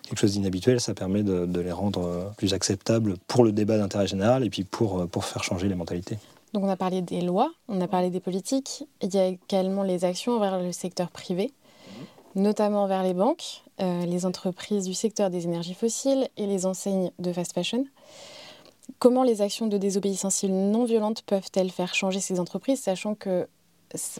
quelque 0.03 0.19
chose 0.19 0.33
d'inhabituel, 0.33 0.79
ça 0.79 0.93
permet 0.93 1.21
de, 1.21 1.59
les 1.59 1.71
rendre 1.71 2.05
euh, 2.05 2.23
plus 2.37 2.53
acceptables 2.53 3.15
pour 3.27 3.43
le 3.43 3.51
débat 3.51 3.77
d'intérêt 3.77 4.07
général 4.07 4.45
et 4.45 4.49
puis 4.49 4.63
pour, 4.63 5.01
euh, 5.01 5.05
pour 5.05 5.25
faire 5.25 5.43
changer 5.43 5.67
les 5.67 5.75
mentalités. 5.75 6.17
Donc 6.53 6.63
on 6.63 6.69
a 6.69 6.75
parlé 6.75 7.01
des 7.01 7.21
lois, 7.21 7.51
on 7.69 7.79
a 7.79 7.87
parlé 7.87 8.09
des 8.09 8.19
politiques, 8.19 8.85
il 9.01 9.13
y 9.13 9.17
a 9.17 9.25
également 9.25 9.83
les 9.83 10.03
actions 10.03 10.33
envers 10.33 10.61
le 10.61 10.71
secteur 10.73 11.09
privé, 11.09 11.53
notamment 12.35 12.87
vers 12.87 13.03
les 13.03 13.13
banques, 13.13 13.63
les 13.79 14.25
entreprises 14.25 14.85
du 14.85 14.93
secteur 14.93 15.29
des 15.29 15.45
énergies 15.45 15.73
fossiles 15.73 16.27
et 16.35 16.47
les 16.47 16.65
enseignes 16.65 17.11
de 17.19 17.31
fast 17.31 17.53
fashion. 17.53 17.85
Comment 18.99 19.23
les 19.23 19.41
actions 19.41 19.67
de 19.67 19.77
désobéissance 19.77 20.35
civile 20.35 20.71
non 20.71 20.83
violente 20.83 21.21
peuvent-elles 21.21 21.71
faire 21.71 21.95
changer 21.95 22.19
ces 22.19 22.39
entreprises, 22.39 22.81
sachant 22.81 23.15
que 23.15 23.47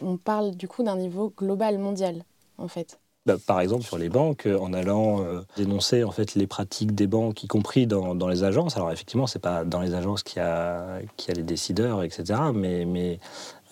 on 0.00 0.16
parle 0.16 0.52
du 0.56 0.68
coup 0.68 0.82
d'un 0.82 0.96
niveau 0.96 1.32
global 1.36 1.78
mondial 1.78 2.24
en 2.56 2.68
fait? 2.68 2.98
Bah, 3.24 3.36
par 3.46 3.60
exemple 3.60 3.84
sur 3.84 3.98
les 3.98 4.08
banques, 4.08 4.46
euh, 4.46 4.58
en 4.58 4.72
allant 4.72 5.22
euh, 5.22 5.42
dénoncer 5.56 6.02
en 6.02 6.10
fait 6.10 6.34
les 6.34 6.48
pratiques 6.48 6.92
des 6.92 7.06
banques, 7.06 7.44
y 7.44 7.46
compris 7.46 7.86
dans, 7.86 8.28
les 8.28 8.42
agences. 8.42 8.76
Alors 8.76 8.90
effectivement, 8.90 9.28
c'est 9.28 9.38
pas 9.38 9.64
dans 9.64 9.80
les 9.80 9.94
agences 9.94 10.24
qu'il 10.24 10.42
y 10.42 10.44
a, 10.44 10.98
les 11.28 11.42
décideurs, 11.44 12.02
etc. 12.02 12.40
Mais, 12.52 12.84
mais 12.84 13.20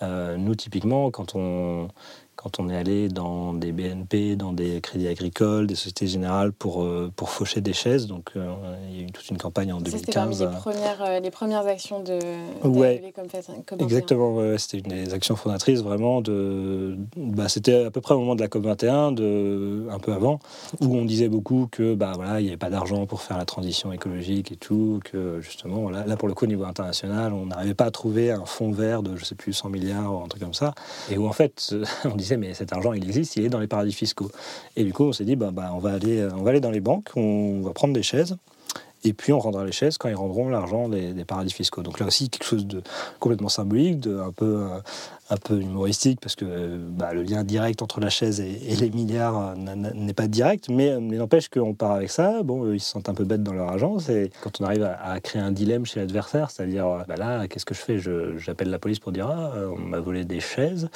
euh, 0.03 0.37
nous 0.37 0.55
typiquement, 0.55 1.11
quand 1.11 1.35
on 1.35 1.89
quand 2.41 2.59
on 2.59 2.69
est 2.69 2.75
allé 2.75 3.07
dans 3.07 3.53
des 3.53 3.71
BNP, 3.71 4.35
dans 4.35 4.51
des 4.51 4.81
crédits 4.81 5.07
agricoles, 5.07 5.67
des 5.67 5.75
sociétés 5.75 6.07
générales 6.07 6.51
pour, 6.51 6.81
euh, 6.81 7.11
pour 7.15 7.29
faucher 7.29 7.61
des 7.61 7.73
chaises. 7.73 8.07
Donc 8.07 8.31
euh, 8.35 8.51
il 8.89 8.97
y 8.97 8.99
a 9.01 9.03
eu 9.03 9.11
toute 9.11 9.29
une 9.29 9.37
campagne 9.37 9.71
en 9.71 9.79
2015. 9.79 10.37
C'était 10.39 10.49
les 10.49 10.57
premières, 10.57 11.03
euh, 11.03 11.19
les 11.19 11.29
premières 11.29 11.67
actions 11.67 12.01
de, 12.01 12.17
ouais, 12.67 13.13
comme, 13.15 13.27
comme 13.65 13.81
Exactement, 13.81 14.57
c'était 14.57 14.79
une 14.79 15.03
des 15.03 15.13
actions 15.13 15.35
fondatrices 15.35 15.81
vraiment 15.81 16.21
de. 16.21 16.97
Bah, 17.15 17.47
c'était 17.47 17.85
à 17.85 17.91
peu 17.91 18.01
près 18.01 18.15
au 18.15 18.19
moment 18.19 18.35
de 18.35 18.41
la 18.41 18.47
COP21, 18.47 19.13
de, 19.13 19.85
un 19.91 19.99
peu 19.99 20.11
avant, 20.11 20.39
où 20.81 20.95
on 20.95 21.05
disait 21.05 21.29
beaucoup 21.29 21.67
que 21.71 21.93
bah, 21.93 22.13
voilà, 22.15 22.39
il 22.39 22.43
n'y 22.43 22.49
avait 22.49 22.57
pas 22.57 22.71
d'argent 22.71 23.05
pour 23.05 23.21
faire 23.21 23.37
la 23.37 23.45
transition 23.45 23.93
écologique 23.93 24.51
et 24.51 24.55
tout, 24.55 24.99
que 25.03 25.41
justement, 25.41 25.91
là, 25.91 26.05
là 26.07 26.17
pour 26.17 26.27
le 26.27 26.33
coup, 26.33 26.45
au 26.45 26.47
niveau 26.47 26.65
international, 26.65 27.33
on 27.33 27.47
n'arrivait 27.47 27.75
pas 27.75 27.85
à 27.85 27.91
trouver 27.91 28.31
un 28.31 28.45
fonds 28.45 28.71
vert 28.71 29.03
de, 29.03 29.15
je 29.15 29.25
sais 29.25 29.35
plus, 29.35 29.53
100 29.53 29.69
milliards 29.69 30.11
ou 30.11 30.23
un 30.23 30.27
truc 30.27 30.41
comme 30.41 30.55
ça. 30.55 30.73
Et 31.11 31.19
où 31.19 31.27
en 31.27 31.33
fait, 31.33 31.75
on 32.05 32.15
disait 32.15 32.30
mais 32.37 32.53
cet 32.53 32.73
argent, 32.73 32.93
il 32.93 33.03
existe, 33.03 33.35
il 33.35 33.45
est 33.45 33.49
dans 33.49 33.59
les 33.59 33.67
paradis 33.67 33.93
fiscaux. 33.93 34.31
Et 34.75 34.83
du 34.83 34.93
coup, 34.93 35.05
on 35.05 35.13
s'est 35.13 35.25
dit, 35.25 35.35
bah, 35.35 35.51
bah, 35.51 35.71
on, 35.73 35.79
va 35.79 35.93
aller, 35.93 36.27
on 36.35 36.43
va 36.43 36.51
aller 36.51 36.59
dans 36.59 36.71
les 36.71 36.81
banques, 36.81 37.09
on 37.15 37.61
va 37.61 37.71
prendre 37.73 37.93
des 37.93 38.03
chaises, 38.03 38.37
et 39.03 39.13
puis 39.13 39.33
on 39.33 39.39
rendra 39.39 39.65
les 39.65 39.71
chaises 39.71 39.97
quand 39.97 40.09
ils 40.09 40.15
rendront 40.15 40.49
l'argent 40.49 40.87
des, 40.87 41.25
paradis 41.25 41.53
fiscaux. 41.53 41.81
Donc 41.81 41.99
là 41.99 42.05
aussi, 42.05 42.29
quelque 42.29 42.43
chose 42.43 42.67
de 42.67 42.81
complètement 43.19 43.49
symbolique, 43.49 43.99
de 43.99 44.19
un 44.19 44.31
peu, 44.31 44.67
un 45.29 45.37
peu 45.37 45.59
humoristique, 45.59 46.19
parce 46.21 46.35
que 46.35 46.77
bah, 46.77 47.13
le 47.13 47.23
lien 47.23 47.43
direct 47.43 47.81
entre 47.81 47.99
la 47.99 48.09
chaise 48.09 48.39
et, 48.39 48.75
les 48.75 48.89
milliards 48.89 49.55
n'est 49.55 50.13
pas 50.13 50.27
direct, 50.27 50.69
mais, 50.69 50.99
mais 50.99 51.17
n'empêche 51.17 51.49
qu'on 51.49 51.73
part 51.73 51.91
avec 51.91 52.11
ça. 52.11 52.43
Bon, 52.43 52.71
ils 52.71 52.79
se 52.79 52.91
sentent 52.91 53.09
un 53.09 53.13
peu 53.13 53.23
bêtes 53.23 53.43
dans 53.43 53.53
leur 53.53 53.69
agence, 53.69 54.09
et 54.09 54.31
quand 54.41 54.61
on 54.61 54.65
arrive 54.65 54.83
à, 54.83 55.19
créer 55.19 55.41
un 55.41 55.51
dilemme 55.51 55.85
chez 55.85 55.99
l'adversaire, 55.99 56.51
c'est-à-dire, 56.51 57.05
bah 57.07 57.15
là, 57.15 57.47
qu'est-ce 57.47 57.65
que 57.65 57.73
je 57.73 57.81
fais? 57.81 57.97
J'appelle 58.37 58.69
la 58.69 58.79
police 58.79 58.99
pour 58.99 59.11
dire, 59.11 59.27
ah, 59.27 59.53
on 59.75 59.79
m'a 59.79 59.99
volé 59.99 60.25
des 60.25 60.39
chaises 60.39 60.89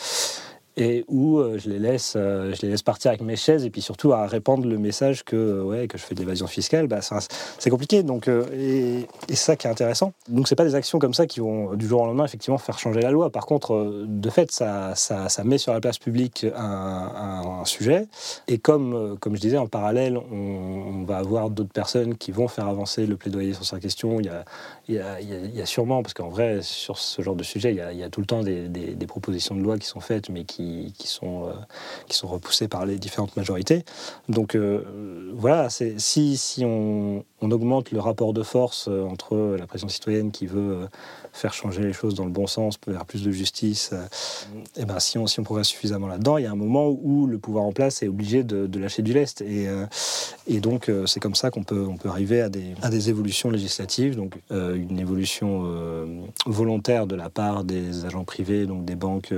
et 0.77 1.05
où 1.07 1.37
euh, 1.37 1.57
je 1.57 1.69
les 1.69 1.79
laisse, 1.79 2.13
euh, 2.17 2.53
je 2.53 2.61
les 2.61 2.69
laisse 2.69 2.81
partir 2.81 3.09
avec 3.09 3.21
mes 3.21 3.35
chaises 3.35 3.65
et 3.65 3.69
puis 3.69 3.81
surtout 3.81 4.11
à 4.11 4.27
répandre 4.27 4.67
le 4.67 4.77
message 4.77 5.23
que 5.23 5.35
euh, 5.35 5.63
ouais 5.63 5.87
que 5.87 5.97
je 5.97 6.03
fais 6.03 6.15
de 6.15 6.19
l'évasion 6.19 6.47
fiscale, 6.47 6.87
bah, 6.87 6.99
c'est 7.01 7.69
compliqué. 7.69 8.03
Donc 8.03 8.27
et, 8.27 9.07
et 9.29 9.35
ça 9.35 9.55
qui 9.55 9.67
est 9.67 9.69
intéressant. 9.69 10.13
Donc 10.27 10.47
c'est 10.47 10.55
pas 10.55 10.65
des 10.65 10.75
actions 10.75 10.99
comme 10.99 11.13
ça 11.13 11.27
qui 11.27 11.39
vont 11.39 11.75
du 11.75 11.87
jour 11.87 12.01
au 12.01 12.05
lendemain 12.05 12.25
effectivement 12.25 12.57
faire 12.57 12.77
changer 12.77 13.01
la 13.01 13.11
loi. 13.11 13.29
Par 13.29 13.45
contre, 13.45 14.05
de 14.05 14.29
fait, 14.29 14.51
ça, 14.51 14.95
ça, 14.95 15.43
met 15.43 15.57
sur 15.57 15.73
la 15.73 15.79
place 15.79 15.97
publique 15.97 16.45
un, 16.55 17.63
sujet 17.65 18.07
et 18.47 18.59
comme 18.59 19.17
comme 19.19 19.35
je 19.35 19.41
disais 19.41 19.57
en 19.57 19.67
parallèle, 19.67 20.17
on, 20.17 21.03
va 21.05 21.17
avoir 21.17 21.49
d'autres 21.49 21.71
personnes 21.71 22.15
qui 22.15 22.31
vont 22.31 22.47
faire 22.47 22.67
avancer 22.67 23.05
le 23.05 23.15
plaidoyer 23.15 23.53
sur 23.53 23.65
sa 23.65 23.79
question. 23.79 24.19
Il 24.19 24.25
y 24.25 24.29
a 24.29 24.45
il 24.87 25.55
y 25.55 25.61
a, 25.61 25.65
sûrement 25.65 26.03
parce 26.03 26.13
qu'en 26.13 26.29
vrai 26.29 26.59
sur 26.61 26.97
ce 26.97 27.21
genre 27.21 27.35
de 27.35 27.43
sujet, 27.43 27.71
il 27.71 27.97
y 27.97 28.03
a, 28.03 28.09
tout 28.09 28.21
le 28.21 28.27
temps 28.27 28.43
des 28.43 29.07
propositions 29.07 29.55
de 29.55 29.61
loi 29.61 29.77
qui 29.77 29.87
sont 29.87 29.99
faites 29.99 30.29
mais 30.29 30.43
qui 30.43 30.64
qui, 30.97 31.07
sont, 31.07 31.45
euh, 31.45 31.53
qui 32.07 32.17
sont 32.17 32.27
repoussés 32.27 32.67
par 32.67 32.85
les 32.85 32.97
différentes 32.97 33.35
majorités. 33.35 33.83
Donc 34.29 34.55
euh, 34.55 34.83
voilà, 35.33 35.69
si, 35.69 36.37
si 36.37 36.65
on, 36.65 37.23
on, 37.41 37.51
augmente 37.51 37.91
le 37.91 37.99
rapport 37.99 38.33
de 38.33 38.43
force 38.43 38.87
euh, 38.89 39.03
entre 39.03 39.55
la 39.57 39.67
pression 39.67 39.87
citoyenne 39.87 40.31
qui 40.31 40.45
veut 40.45 40.87
faire 41.33 41.53
changer 41.53 41.83
les 41.83 41.93
choses 41.93 42.15
dans 42.15 42.25
le 42.25 42.31
bon 42.31 42.47
sens, 42.47 42.75
vers 42.87 43.05
plus 43.05 43.23
de 43.23 43.31
justice, 43.31 43.93
et 44.77 44.81
eh 44.81 44.85
ben, 44.85 44.99
si, 44.99 45.17
on, 45.17 45.27
si 45.27 45.39
on 45.39 45.43
progresse 45.43 45.67
suffisamment 45.67 46.07
là-dedans, 46.07 46.37
il 46.37 46.43
y 46.43 46.47
a 46.47 46.51
un 46.51 46.55
moment 46.55 46.87
où 46.87 47.27
le 47.27 47.37
pouvoir 47.37 47.65
en 47.65 47.73
place 47.73 48.03
est 48.03 48.07
obligé 48.07 48.43
de, 48.43 48.79
lâcher 48.79 49.01
du 49.01 49.13
lest. 49.13 49.41
Et, 49.41 49.67
et 50.47 50.59
donc 50.59 50.89
c'est 51.05 51.19
comme 51.19 51.35
ça 51.35 51.51
qu'on 51.51 51.63
peut, 51.63 51.85
on 51.89 51.97
peut 51.97 52.09
arriver 52.09 52.41
à 52.41 52.49
des, 52.49 52.73
à 52.81 52.89
des 52.89 53.09
évolutions 53.09 53.49
législatives, 53.49 54.15
donc 54.15 54.35
une 54.49 54.99
évolution 54.99 56.25
volontaire 56.45 57.05
de 57.05 57.15
la 57.15 57.29
part 57.29 57.63
des 57.65 58.05
agents 58.05 58.23
privés, 58.23 58.65
donc 58.65 58.85
des 58.85 58.95
banques 58.95 59.33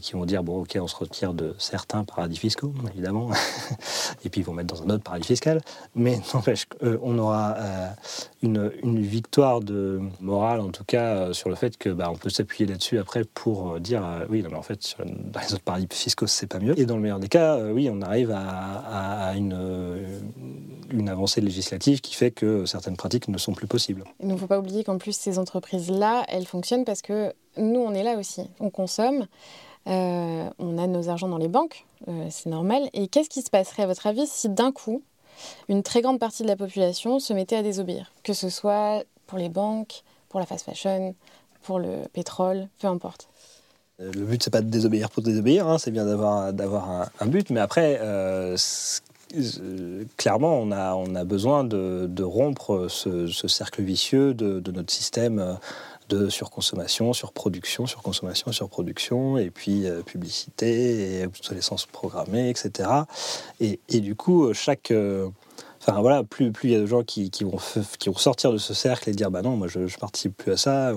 qui 0.00 0.12
vont 0.12 0.24
dire 0.24 0.42
bon, 0.42 0.62
ok, 0.62 0.78
on 0.80 0.86
se 0.86 0.96
retire 0.96 1.34
de 1.34 1.54
certains 1.58 2.04
paradis 2.04 2.36
fiscaux, 2.36 2.74
évidemment, 2.92 3.30
et 4.24 4.28
puis 4.28 4.40
ils 4.40 4.44
vont 4.44 4.52
mettre 4.52 4.74
dans 4.74 4.82
un 4.82 4.90
autre 4.90 5.02
paradis 5.02 5.26
fiscal. 5.26 5.60
Mais 5.94 6.20
n'empêche 6.34 6.66
qu'on 6.66 7.18
aura 7.18 7.56
une, 8.42 8.72
une, 8.82 9.00
victoire 9.00 9.60
de 9.60 10.00
morale, 10.20 10.60
en 10.60 10.70
tout 10.70 10.84
cas, 10.84 11.32
sur 11.32 11.48
le 11.48 11.54
fait 11.54 11.76
que 11.76 11.88
bah, 11.88 12.08
on 12.10 12.16
peut 12.16 12.30
s'appuyer 12.30 12.66
là-dessus 12.66 12.98
après 12.98 13.24
pour 13.24 13.80
dire 13.80 14.02
oui, 14.28 14.42
non, 14.42 14.50
mais 14.50 14.56
en 14.56 14.62
fait, 14.62 14.96
dans 14.98 15.40
les 15.40 15.54
autres 15.54 15.62
paradis 15.62 15.86
fiscaux, 15.90 16.26
c'est 16.26 16.46
pas 16.46 16.58
mieux. 16.58 16.78
Et 16.78 16.86
dans 16.86 16.96
le 16.96 17.02
meilleur 17.02 17.18
des 17.18 17.28
cas, 17.28 17.58
oui, 17.58 17.88
on 17.90 18.00
arrive 18.02 18.30
à 18.32 19.32
une, 19.36 19.56
une 20.92 21.08
avancée 21.08 21.40
législative 21.40 22.00
qui 22.00 22.14
fait 22.14 22.30
que 22.30 22.66
certaines 22.66 22.96
pratiques 22.96 23.28
ne 23.28 23.38
sont 23.38 23.52
plus 23.52 23.66
possibles. 23.66 24.04
Il 24.20 24.28
ne 24.28 24.36
faut 24.36 24.46
pas 24.46 24.58
oublier 24.58 24.84
qu'en 24.84 24.98
plus, 24.98 25.16
ces 25.16 25.38
entreprises-là, 25.38 26.24
elles 26.28 26.46
fonctionnent 26.46 26.84
parce 26.84 27.02
que 27.02 27.32
nous, 27.56 27.80
on 27.80 27.94
est 27.94 28.02
là 28.02 28.16
aussi. 28.18 28.42
On 28.60 28.70
consomme, 28.70 29.26
euh, 29.88 30.48
on 30.58 30.78
a 30.78 30.86
nos 30.86 31.08
argents 31.08 31.28
dans 31.28 31.38
les 31.38 31.48
banques, 31.48 31.86
euh, 32.08 32.26
c'est 32.30 32.50
normal. 32.50 32.88
Et 32.92 33.08
qu'est-ce 33.08 33.28
qui 33.28 33.42
se 33.42 33.50
passerait, 33.50 33.82
à 33.82 33.86
votre 33.86 34.06
avis, 34.06 34.26
si 34.26 34.48
d'un 34.48 34.72
coup, 34.72 35.02
une 35.68 35.82
très 35.82 36.02
grande 36.02 36.18
partie 36.18 36.42
de 36.42 36.48
la 36.48 36.56
population 36.56 37.18
se 37.18 37.32
mettait 37.32 37.56
à 37.56 37.62
désobéir? 37.62 38.12
Que 38.22 38.32
ce 38.32 38.48
soit 38.48 39.02
pour 39.26 39.38
les 39.38 39.48
banques, 39.48 40.02
pour 40.28 40.40
la 40.40 40.46
fast 40.46 40.64
fashion, 40.64 41.14
pour 41.62 41.78
le 41.78 42.08
pétrole, 42.12 42.68
peu 42.80 42.88
importe. 42.88 43.28
Euh, 44.00 44.10
le 44.12 44.24
but, 44.24 44.42
c'est 44.42 44.50
pas 44.50 44.62
de 44.62 44.70
désobéir 44.70 45.10
pour 45.10 45.22
désobéir, 45.22 45.68
hein, 45.68 45.78
c'est 45.78 45.90
bien 45.90 46.04
d'avoir, 46.04 46.52
d'avoir 46.52 47.10
un, 47.20 47.26
but, 47.26 47.50
mais 47.50 47.60
après, 47.60 47.98
clairement, 50.16 50.58
on 50.58 50.70
a, 50.72 50.94
on 50.94 51.14
a 51.14 51.24
besoin 51.24 51.64
de, 51.64 52.22
rompre 52.22 52.88
ce, 52.88 53.26
cercle 53.48 53.82
vicieux 53.82 54.34
de, 54.34 54.72
notre 54.72 54.92
système 54.92 55.38
euh, 55.38 55.54
de 56.08 56.28
surconsommation, 56.28 57.12
surproduction, 57.12 57.86
surconsommation, 57.86 58.52
surproduction, 58.52 59.38
et 59.38 59.50
puis 59.50 59.86
euh, 59.86 60.02
publicité, 60.02 61.20
et 61.20 61.26
obsolescence 61.26 61.86
programmée, 61.86 62.50
etc. 62.50 62.88
Et, 63.60 63.78
du 64.00 64.14
coup, 64.14 64.52
chaque... 64.52 64.92
Enfin 65.84 66.00
voilà, 66.00 66.22
plus 66.22 66.52
il 66.62 66.70
y 66.70 66.76
a 66.76 66.80
de 66.80 66.86
gens 66.86 67.02
qui, 67.02 67.28
vont, 67.42 67.58
qui 67.98 68.08
vont 68.08 68.16
sortir 68.16 68.52
de 68.52 68.58
ce 68.58 68.72
cercle 68.72 69.10
et 69.10 69.12
dire 69.12 69.32
bah 69.32 69.42
non, 69.42 69.56
moi 69.56 69.66
je, 69.66 69.88
je 69.88 69.98
participe 69.98 70.36
plus 70.36 70.52
à 70.52 70.56
ça, 70.56 70.92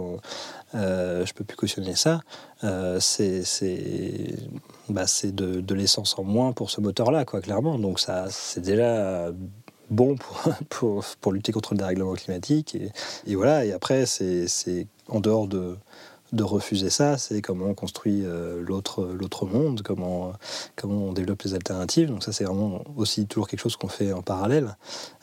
euh, 0.75 1.25
je 1.25 1.33
peux 1.33 1.43
plus 1.43 1.57
cautionner 1.57 1.95
ça, 1.95 2.21
euh, 2.63 2.99
c'est 2.99 3.43
bah, 4.89 5.05
de, 5.23 5.61
de 5.61 5.73
l'essence 5.73 6.19
en 6.19 6.23
moins 6.23 6.53
pour 6.53 6.69
ce 6.69 6.81
moteur-là, 6.81 7.25
quoi, 7.25 7.41
clairement. 7.41 7.79
Donc 7.79 7.99
ça, 7.99 8.27
c'est 8.29 8.61
déjà 8.61 9.31
bon 9.89 10.17
pour, 10.17 10.43
pour, 10.69 11.05
pour, 11.19 11.31
lutter 11.31 11.51
contre 11.51 11.73
le 11.73 11.79
dérèglement 11.79 12.13
climatique. 12.13 12.75
Et, 12.75 12.91
et 13.25 13.35
voilà, 13.35 13.65
et 13.65 13.71
après, 13.71 14.05
c'est 14.05 14.87
en 15.07 15.19
dehors 15.19 15.47
de, 15.47 15.77
de 16.35 16.43
refuser 16.43 16.89
ça, 16.89 17.17
c'est 17.17 17.41
comment 17.41 17.65
on 17.65 17.73
construit 17.73 18.21
euh, 18.23 18.61
l'autre 18.61 19.05
l'autre 19.05 19.45
monde, 19.45 19.81
comment 19.83 20.33
comment 20.75 21.05
on 21.05 21.13
développe 21.13 21.41
les 21.43 21.53
alternatives. 21.53 22.09
Donc 22.09 22.23
ça 22.23 22.31
c'est 22.31 22.43
vraiment 22.43 22.83
aussi 22.95 23.25
toujours 23.25 23.47
quelque 23.47 23.59
chose 23.59 23.75
qu'on 23.75 23.87
fait 23.87 24.13
en 24.13 24.21
parallèle. 24.21 24.75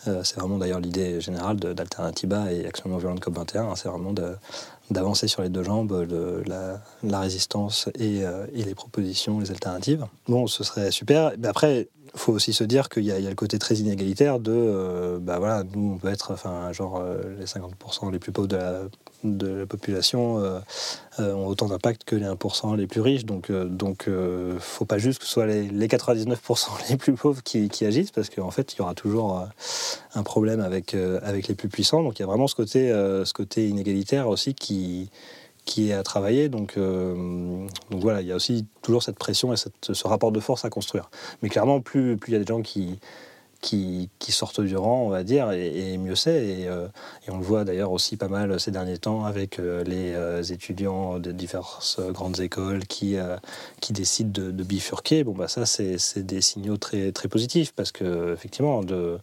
Euh, 0.09 0.23
c'est 0.25 0.39
vraiment 0.39 0.59
d'ailleurs 0.59 0.81
l'idée 0.81 1.21
générale 1.21 1.57
d'Alternativa 1.57 2.53
et 2.53 2.67
Action 2.67 2.91
non 2.91 2.99
violente 2.99 3.21
COP 3.21 3.37
21. 3.37 3.65
Hein. 3.65 3.75
c'est 3.77 3.89
vraiment 3.89 4.15
d'avancer 4.91 5.29
sur 5.29 5.43
les 5.43 5.49
deux 5.49 5.63
jambes 5.63 6.07
la, 6.47 7.21
résistance 7.21 7.89
et, 7.99 8.25
euh, 8.25 8.47
les 8.53 8.75
propositions, 8.75 9.41
les 9.41 9.51
alternatives. 9.51 10.07
Bon, 10.29 10.47
ce 10.47 10.65
serait 10.65 10.91
super. 10.91 11.33
Après, 11.45 11.89
il 12.15 12.19
faut 12.19 12.33
aussi 12.33 12.53
se 12.53 12.65
dire 12.65 12.89
qu'il 12.89 13.05
y, 13.05 13.13
a 13.13 13.19
le 13.21 13.35
côté 13.35 13.59
très 13.59 13.77
inégalitaire 13.77 14.39
de, 14.39 15.19
bah 15.23 15.39
voilà, 15.39 15.63
nous 15.65 15.93
on 15.95 15.99
peut 15.99 16.09
être, 16.09 16.33
enfin, 16.33 16.73
genre 16.73 17.03
les 17.39 17.47
50% 17.47 18.13
les 18.13 18.19
plus 18.19 18.33
pauvres 18.33 18.49
de 18.49 18.57
la 18.57 18.83
de 19.25 19.49
la 19.49 19.67
population 19.67 20.39
euh, 20.39 20.61
euh, 21.21 21.35
ont 21.35 21.47
autant 21.47 21.67
d'impact 21.67 22.05
que 22.05 22.17
les 22.17 22.27
1% 22.27 22.77
les 22.77 22.87
plus 22.87 23.01
riches. 23.01 23.25
Donc, 23.25 23.51
euh, 23.51 23.65
donc 23.65 24.09
faut 24.59 24.85
pas 24.85 24.99
juste 24.99 25.19
que 25.21 25.25
ce 25.27 25.33
soit 25.33 25.47
les, 25.47 25.89
99% 25.89 26.69
les 26.91 26.97
plus 26.97 27.15
pauvres 27.15 27.43
qui, 27.43 27.85
agissent, 27.85 28.11
parce 28.11 28.31
qu'en 28.31 28.51
fait, 28.51 28.75
il 28.75 28.79
y 28.79 28.81
aura 28.83 28.95
toujours 28.95 29.47
un 30.15 30.23
problème 30.23 30.61
avec, 30.61 30.95
avec 30.95 31.49
les 31.49 31.55
plus 31.55 31.69
puissants. 31.69 32.03
Donc 32.03 32.19
il 32.19 32.23
y 32.23 32.25
a 32.25 32.27
vraiment 32.27 32.47
ce 32.47 32.55
côté, 32.55 32.89
ce 32.91 33.33
côté 33.33 33.69
inégalitaire 33.69 34.29
aussi 34.29 34.55
qui, 34.55 35.11
qui 35.65 35.91
est 35.91 35.95
à 35.95 36.03
travailler. 36.03 36.49
Donc, 36.49 36.79
donc 36.79 38.01
voilà, 38.01 38.21
il 38.21 38.27
y 38.27 38.33
a 38.33 38.37
aussi 38.37 38.67
toujours 38.83 39.03
cette 39.03 39.19
pression 39.19 39.53
et 39.53 39.57
ce 39.57 40.07
rapport 40.07 40.33
de 40.33 40.41
force 40.41 40.65
à 40.65 40.71
construire. 40.71 41.11
Mais 41.43 41.49
clairement, 41.49 41.81
plus 41.81 42.19
il 42.27 42.33
y 42.33 42.37
a 42.37 42.41
des 42.41 42.47
gens 42.47 42.63
qui 42.63 42.99
qui, 43.63 44.11
sortent 44.29 44.61
du 44.61 44.77
rang, 44.77 45.05
on 45.07 45.09
va 45.09 45.23
dire, 45.23 45.53
et, 45.53 45.97
mieux 45.97 46.17
c'est. 46.17 46.67
Euh, 46.67 46.89
et, 47.27 47.31
on 47.31 47.39
le 47.39 47.45
voit 47.45 47.65
d'ailleurs 47.65 47.93
aussi 47.93 48.17
pas 48.17 48.29
mal 48.29 48.59
ces 48.59 48.73
derniers 48.73 48.99
temps 48.99 49.25
avec 49.25 49.59
euh, 49.59 49.85
les 49.85 50.13
euh, 50.13 50.43
étudiants 50.43 51.19
de 51.19 51.33
diverses 51.33 52.01
grandes 52.11 52.41
écoles 52.41 52.85
qui, 52.87 53.17
qui 53.81 53.93
décident 53.93 54.31
de, 54.33 54.63
bifurquer. 54.63 55.25
Bon, 55.25 55.33
bah 55.33 55.49
ça, 55.49 55.65
c'est 55.65 56.27
des 56.27 56.41
signaux 56.41 56.77
très, 56.77 57.13
très 57.13 57.29
positifs 57.29 57.73
parce 57.73 57.93
que, 57.93 58.33
effectivement, 58.35 58.83
de 58.83 59.19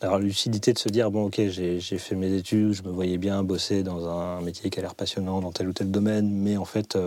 la 0.00 0.18
lucidité 0.18 0.72
de 0.72 0.78
se 0.80 0.88
dire 0.88 1.12
bon 1.12 1.26
ok 1.26 1.40
j'ai 1.46 1.78
fait 1.80 2.16
mes 2.16 2.34
études 2.34 2.72
je 2.72 2.82
me 2.82 2.90
voyais 2.90 3.18
bien 3.18 3.44
bosser 3.44 3.84
dans 3.84 4.08
un 4.08 4.40
métier 4.40 4.68
qui 4.68 4.80
a 4.80 4.82
l'air 4.82 4.96
passionnant 4.96 5.40
dans 5.40 5.52
tel 5.52 5.68
ou 5.68 5.72
tel 5.72 5.92
domaine 5.92 6.28
mais 6.28 6.56
en 6.56 6.64
fait 6.64 6.98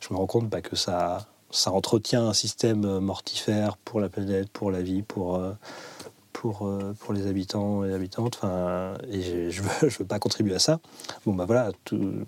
je 0.00 0.14
me 0.14 0.16
rends 0.16 0.26
compte 0.26 0.48
bah, 0.48 0.62
que 0.62 0.74
ça 0.74 1.26
ça 1.50 1.72
entretient 1.72 2.26
un 2.26 2.32
système 2.32 3.00
mortifère 3.00 3.76
pour 3.76 4.00
la 4.00 4.08
planète 4.08 4.48
pour 4.48 4.70
la 4.70 4.80
vie 4.80 5.02
pour 5.02 5.38
pour, 6.38 6.68
euh, 6.68 6.94
pour 7.00 7.12
les 7.12 7.26
habitants 7.26 7.84
et 7.84 7.92
habitantes. 7.92 8.38
Enfin, 8.40 8.94
et 9.10 9.50
je 9.50 9.62
ne 9.62 9.68
veux, 9.98 10.04
pas 10.04 10.20
contribuer 10.20 10.54
à 10.54 10.60
ça. 10.60 10.80
Bon, 11.26 11.34
bah 11.34 11.44
voilà, 11.44 11.72
tout, 11.84 12.24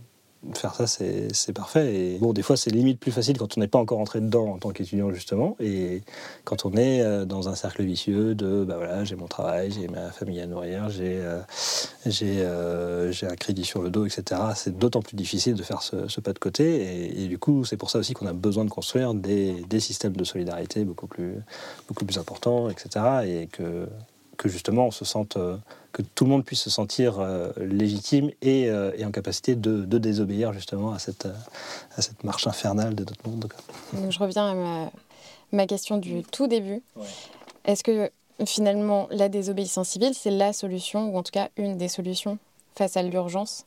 faire 0.55 0.75
ça, 0.75 0.87
c'est 0.87 1.53
parfait. 1.53 1.95
Et 1.95 2.19
bon, 2.19 2.33
des 2.33 2.43
fois, 2.43 2.57
c'est 2.57 2.71
limite 2.71 2.99
plus 2.99 3.13
facile 3.13 3.37
quand 3.37 3.57
on 3.57 3.61
n'est 3.61 3.69
pas 3.69 3.79
encore 3.79 3.99
entré 3.99 4.21
dedans 4.21 4.47
en 4.47 4.59
tant 4.59 4.71
qu'étudiant, 4.71 5.13
justement. 5.13 5.57
Et 5.61 6.03
quand 6.45 6.65
on 6.65 6.73
est 6.77 7.03
euh, 7.03 7.25
dans 7.25 7.49
un 7.49 7.55
cercle 7.55 7.83
vicieux 7.83 8.35
de, 8.35 8.65
bah 8.65 8.77
voilà, 8.77 9.05
j'ai 9.05 9.17
mon 9.17 9.27
travail, 9.27 9.71
j'ai 9.71 9.89
ma 9.89 10.11
famille 10.11 10.41
à 10.41 10.47
nourrir, 10.47 10.89
j'ai 10.89 11.19
euh, 11.21 11.41
euh, 12.23 13.13
un 13.23 13.37
crédit 13.37 13.65
sur 13.65 13.83
le 13.83 13.91
dos, 13.91 14.07
etc. 14.07 14.41
C'est 14.55 14.79
d'autant 14.79 15.03
plus 15.03 15.17
difficile 15.17 15.55
de 15.55 15.63
faire 15.63 15.83
ce, 15.83 16.21
pas 16.21 16.33
de 16.33 16.39
côté. 16.39 17.23
Et, 17.23 17.29
du 17.29 17.39
coup, 17.39 17.65
c'est 17.65 17.77
pour 17.77 17.91
ça 17.91 17.99
aussi 17.99 18.15
qu'on 18.15 18.27
a 18.27 18.33
besoin 18.33 18.65
de 18.65 18.71
construire 18.71 19.15
des, 19.15 19.63
des, 19.69 19.81
systèmes 19.81 20.17
de 20.17 20.25
solidarité 20.25 20.85
beaucoup 20.85 21.07
plus, 21.07 21.35
beaucoup 21.89 22.05
plus 22.05 22.19
importants, 22.19 22.69
etc. 22.71 23.05
Et 23.27 23.47
que, 23.47 23.87
que 24.41 24.49
justement, 24.49 24.87
on 24.87 24.91
se 24.91 25.05
sente 25.05 25.37
que 25.93 26.03
tout 26.03 26.25
le 26.25 26.31
monde 26.31 26.45
puisse 26.45 26.61
se 26.61 26.71
sentir 26.71 27.19
euh, 27.19 27.51
légitime 27.57 28.31
et, 28.43 28.69
euh, 28.69 28.93
et, 28.97 29.05
en 29.05 29.11
capacité 29.11 29.55
de, 29.55 29.85
de, 29.85 29.99
désobéir 29.99 30.53
justement 30.53 30.93
à 30.93 30.99
cette, 30.99 31.27
euh, 31.27 31.35
à 31.97 32.03
cette 32.03 32.23
marche 32.25 32.47
infernale 32.47 32.95
de 32.95 33.05
notre 33.05 33.29
monde. 33.29 33.49
je 34.09 34.19
reviens 34.19 34.51
à 34.51 34.55
ma, 34.55 34.91
ma, 35.53 35.67
question 35.67 35.97
du 35.97 36.23
tout 36.23 36.47
début. 36.47 36.83
Est-ce 37.65 37.83
que 37.83 38.11
finalement 38.47 39.09
la 39.11 39.29
désobéissance 39.29 39.89
civile, 39.89 40.15
c'est 40.15 40.31
la 40.31 40.53
solution, 40.53 41.11
ou 41.11 41.19
en 41.19 41.23
tout 41.23 41.33
cas 41.33 41.49
une 41.57 41.77
des 41.77 41.89
solutions 41.89 42.39
face 42.77 42.97
à 42.97 43.03
l'urgence 43.03 43.65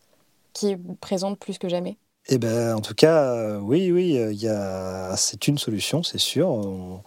qui 0.54 0.70
est 0.70 0.80
présente 1.02 1.38
plus 1.38 1.58
que 1.58 1.68
jamais? 1.68 1.98
Eh 2.30 2.38
ben, 2.38 2.74
en 2.76 2.80
tout 2.80 2.94
cas, 2.94 3.58
oui, 3.60 3.92
oui, 3.92 4.14
il 4.14 5.14
c'est 5.18 5.48
une 5.50 5.58
solution, 5.58 6.04
c'est 6.04 6.18
sûr. 6.18 7.04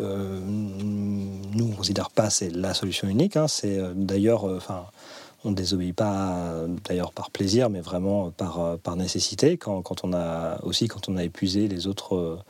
Euh, 0.00 0.40
nous, 0.44 1.64
on 1.64 1.68
ne 1.68 1.74
considère 1.74 2.10
pas 2.10 2.30
c'est 2.30 2.50
la 2.50 2.74
solution 2.74 3.08
unique. 3.08 3.36
Hein. 3.36 3.48
c'est 3.48 3.78
euh, 3.78 3.92
d'ailleurs, 3.94 4.44
euh, 4.44 4.56
enfin, 4.56 4.86
on 5.44 5.50
ne 5.50 5.54
désobéit 5.54 5.94
pas 5.94 6.64
d'ailleurs 6.84 7.12
par 7.12 7.30
plaisir, 7.30 7.70
mais 7.70 7.80
vraiment 7.80 8.30
par, 8.30 8.76
par 8.78 8.96
nécessité. 8.96 9.56
Quand, 9.56 9.82
quand, 9.82 10.04
on 10.04 10.12
a 10.12 10.58
aussi 10.64 10.88
quand 10.88 11.08
on 11.08 11.16
a 11.16 11.22
épuisé 11.22 11.68
les 11.68 11.86
autres, 11.86 12.40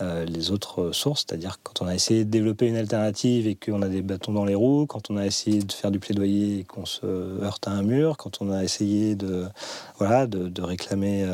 les 0.00 0.50
autres 0.50 0.92
sources, 0.92 1.26
c'est-à-dire 1.28 1.58
quand 1.62 1.82
on 1.82 1.86
a 1.86 1.94
essayé 1.94 2.24
de 2.24 2.30
développer 2.30 2.66
une 2.66 2.76
alternative 2.76 3.46
et 3.46 3.56
qu'on 3.56 3.82
a 3.82 3.88
des 3.88 4.00
bâtons 4.00 4.32
dans 4.32 4.46
les 4.46 4.54
roues, 4.54 4.86
quand 4.86 5.10
on 5.10 5.18
a 5.18 5.26
essayé 5.26 5.62
de 5.62 5.70
faire 5.70 5.90
du 5.90 5.98
plaidoyer 5.98 6.60
et 6.60 6.64
qu'on 6.64 6.86
se 6.86 7.04
heurte 7.04 7.68
à 7.68 7.72
un 7.72 7.82
mur, 7.82 8.16
quand 8.16 8.40
on 8.40 8.50
a 8.50 8.64
essayé 8.64 9.16
de, 9.16 9.44
voilà, 9.98 10.26
de, 10.26 10.48
de 10.48 10.62
réclamer 10.62 11.26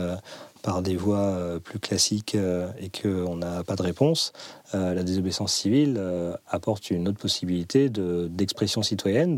par 0.66 0.82
des 0.82 0.96
voies 0.96 1.18
euh, 1.18 1.60
plus 1.60 1.78
classiques 1.78 2.34
euh, 2.34 2.68
et 2.80 2.90
qu'on 2.90 3.36
n'a 3.36 3.62
pas 3.62 3.76
de 3.76 3.82
réponse, 3.82 4.32
euh, 4.74 4.94
la 4.94 5.04
désobéissance 5.04 5.52
civile 5.52 6.02
apporte 6.48 6.90
une 6.90 7.06
autre 7.06 7.18
possibilité 7.18 7.88
d'expression 7.88 8.82
citoyenne, 8.82 9.36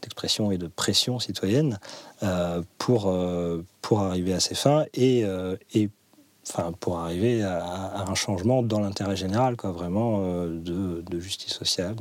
d'expression 0.00 0.50
et 0.50 0.56
de 0.56 0.66
pression 0.66 1.18
citoyenne 1.18 1.78
pour, 2.78 3.14
pour 3.82 4.00
arriver 4.00 4.32
à 4.32 4.40
ses 4.40 4.54
fins 4.54 4.84
et, 4.94 5.24
et 5.74 5.90
enfin, 6.48 6.72
pour 6.80 6.98
arriver 6.98 7.42
à, 7.42 8.04
un 8.08 8.14
changement 8.14 8.62
dans 8.62 8.80
l'intérêt 8.80 9.16
général, 9.16 9.56
quoi, 9.56 9.72
vraiment 9.72 10.46
de, 10.46 11.20
justice 11.20 11.52
sociale, 11.52 11.96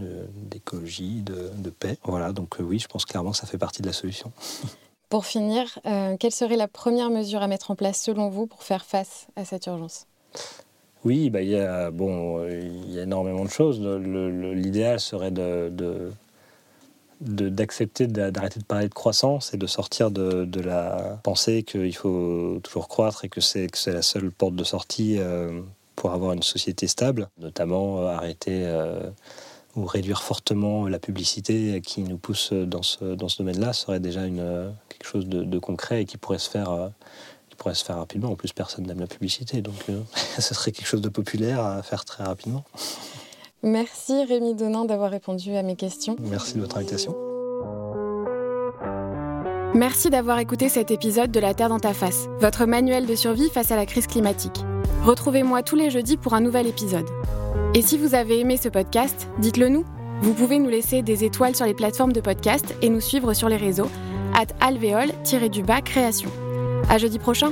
d'écologie, 0.50 1.22
de, 1.24 1.70
paix. 1.70 1.98
Voilà, 2.06 2.32
donc 2.32 2.58
oui, 2.60 2.80
je 2.80 2.88
pense 2.88 3.06
clairement 3.06 3.32
que 3.32 3.38
ça 3.38 3.48
fait 3.48 3.58
partie 3.58 3.82
de 3.82 3.88
la 3.88 3.94
solution. 3.94 4.32
Pour 5.10 5.26
finir, 5.26 5.80
euh, 5.86 6.16
quelle 6.20 6.32
serait 6.32 6.56
la 6.56 6.68
première 6.68 7.10
mesure 7.10 7.42
à 7.42 7.48
mettre 7.48 7.72
en 7.72 7.76
place 7.76 8.02
selon 8.02 8.30
vous 8.30 8.48
pour 8.48 8.64
faire 8.64 8.84
face 8.84 9.28
à 9.36 9.46
cette 9.46 9.68
urgence? 9.68 10.08
Oui, 11.06 11.30
bah, 11.30 11.42
il, 11.42 11.50
y 11.50 11.60
a, 11.60 11.92
bon, 11.92 12.48
il 12.48 12.92
y 12.92 13.00
a 13.00 13.04
énormément 13.04 13.44
de 13.44 13.50
choses. 13.50 13.80
L'idéal 13.82 15.00
serait 15.00 15.32
de, 15.32 15.72
d'accepter 17.20 18.08
d'arrêter 18.08 18.60
de 18.60 18.66
parler 18.66 18.88
de 18.88 18.94
croissance 18.94 19.54
et 19.54 19.58
de 19.58 19.68
sortir 19.68 20.12
de, 20.12 20.62
la 20.62 21.20
pensée 21.24 21.64
qu'il 21.64 21.96
faut 21.96 22.60
toujours 22.64 22.88
croître 22.88 23.26
et 23.26 23.30
que 23.30 23.42
c'est 23.42 23.70
la 23.88 24.02
seule 24.02 24.32
porte 24.32 24.56
de 24.56 24.64
sortie 24.64 25.18
euh, 25.20 25.62
pour 25.96 26.12
avoir 26.14 26.34
une 26.34 26.44
société 26.44 26.88
stable, 26.88 27.28
notamment 27.38 28.08
arrêter 28.08 28.66
ou 29.76 29.86
réduire 29.86 30.22
fortement 30.22 30.88
la 30.88 31.00
publicité 31.00 31.82
qui 31.82 32.04
nous 32.04 32.18
pousse 32.18 32.54
dans 32.54 32.84
ce, 32.84 33.16
dans 33.16 33.28
ce 33.28 33.38
domaine-là 33.40 33.74
serait 33.74 34.00
déjà 34.00 34.26
une, 34.26 34.74
quelque 34.90 35.08
chose 35.08 35.28
de, 35.28 35.60
concret 35.60 36.04
et 36.04 36.06
qui 36.06 36.18
pourrait 36.18 36.40
se 36.40 36.50
faire 36.50 36.92
qui 37.50 37.56
pourrait 37.56 37.76
se 37.76 37.84
faire 37.84 37.98
rapidement. 37.98 38.32
En 38.32 38.36
plus, 38.36 38.52
personne 38.54 38.86
n'aime 38.86 39.00
la 39.00 39.08
publicité, 39.08 39.62
donc 39.62 39.86
ce 40.40 40.54
serait 40.54 40.72
quelque 40.72 40.88
chose 40.88 41.02
de 41.02 41.10
populaire 41.10 41.64
à 41.64 41.82
faire 41.84 42.06
très 42.06 42.24
rapidement. 42.24 42.64
Merci 43.64 44.26
Rémi 44.26 44.56
Donin 44.56 44.86
d'avoir 44.86 45.10
répondu 45.10 45.56
à 45.56 45.64
mes 45.64 45.76
questions. 45.76 46.18
Merci 46.20 46.56
de 46.56 46.62
votre 46.62 46.78
invitation. 46.78 47.16
Merci 49.74 50.12
d'avoir 50.12 50.38
écouté 50.38 50.70
cet 50.70 50.92
épisode 50.92 51.32
de 51.32 51.40
La 51.40 51.56
Terre 51.56 51.70
dans 51.70 51.80
ta 51.80 51.94
face, 51.94 52.28
votre 52.40 52.66
manuel 52.66 53.08
de 53.08 53.16
survie 53.16 53.50
face 53.50 53.72
à 53.72 53.76
la 53.76 53.88
crise 53.88 54.06
climatique. 54.06 54.64
Retrouvez-moi 55.04 55.64
tous 55.64 55.76
les 55.76 55.90
jeudis 55.90 56.16
pour 56.16 56.36
un 56.36 56.42
nouvel 56.42 56.68
épisode. 56.68 57.08
Et 57.76 57.82
si 57.82 57.98
vous 57.98 58.14
avez 58.14 58.40
aimé 58.40 58.58
ce 58.58 58.70
podcast, 58.70 59.28
dites-le 59.40 59.68
nous. 59.68 59.84
Vous 60.22 60.34
pouvez 60.34 60.60
nous 60.60 60.70
laisser 60.70 61.02
des 61.02 61.24
étoiles 61.24 61.56
sur 61.56 61.66
les 61.66 61.74
plateformes 61.74 62.14
de 62.14 62.22
podcast 62.22 62.76
et 62.84 62.90
nous 62.90 63.02
suivre 63.02 63.34
sur 63.34 63.50
les 63.50 63.58
réseaux 63.58 63.90
at 64.36 64.46
alvéole-du-bas 64.62 65.82
création. 65.82 66.30
À 66.88 67.00
jeudi 67.00 67.18
prochain! 67.18 67.52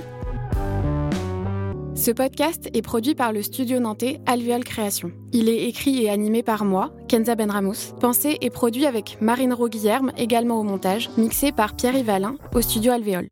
Ce 1.95 2.12
podcast 2.12 2.69
est 2.73 2.81
produit 2.81 3.15
par 3.15 3.34
le 3.34 3.41
studio 3.41 3.79
nantais 3.79 4.19
Alvéole 4.27 4.63
Création. 4.63 5.12
Il 5.34 5.49
est 5.49 5.67
écrit 5.67 6.03
et 6.03 6.10
animé 6.10 6.43
par 6.43 6.65
moi, 6.65 6.91
Kenza 7.07 7.36
Benramous, 7.36 7.93
pensé 7.99 8.38
et 8.41 8.49
produit 8.49 8.86
avec 8.86 9.17
Marine 9.21 9.53
Roguillerme, 9.53 10.12
également 10.17 10.60
au 10.60 10.63
montage, 10.63 11.10
mixé 11.17 11.51
par 11.51 11.75
Pierre 11.75 11.95
Yvalin 11.95 12.38
au 12.53 12.62
studio 12.62 12.91
Alvéole. 12.91 13.27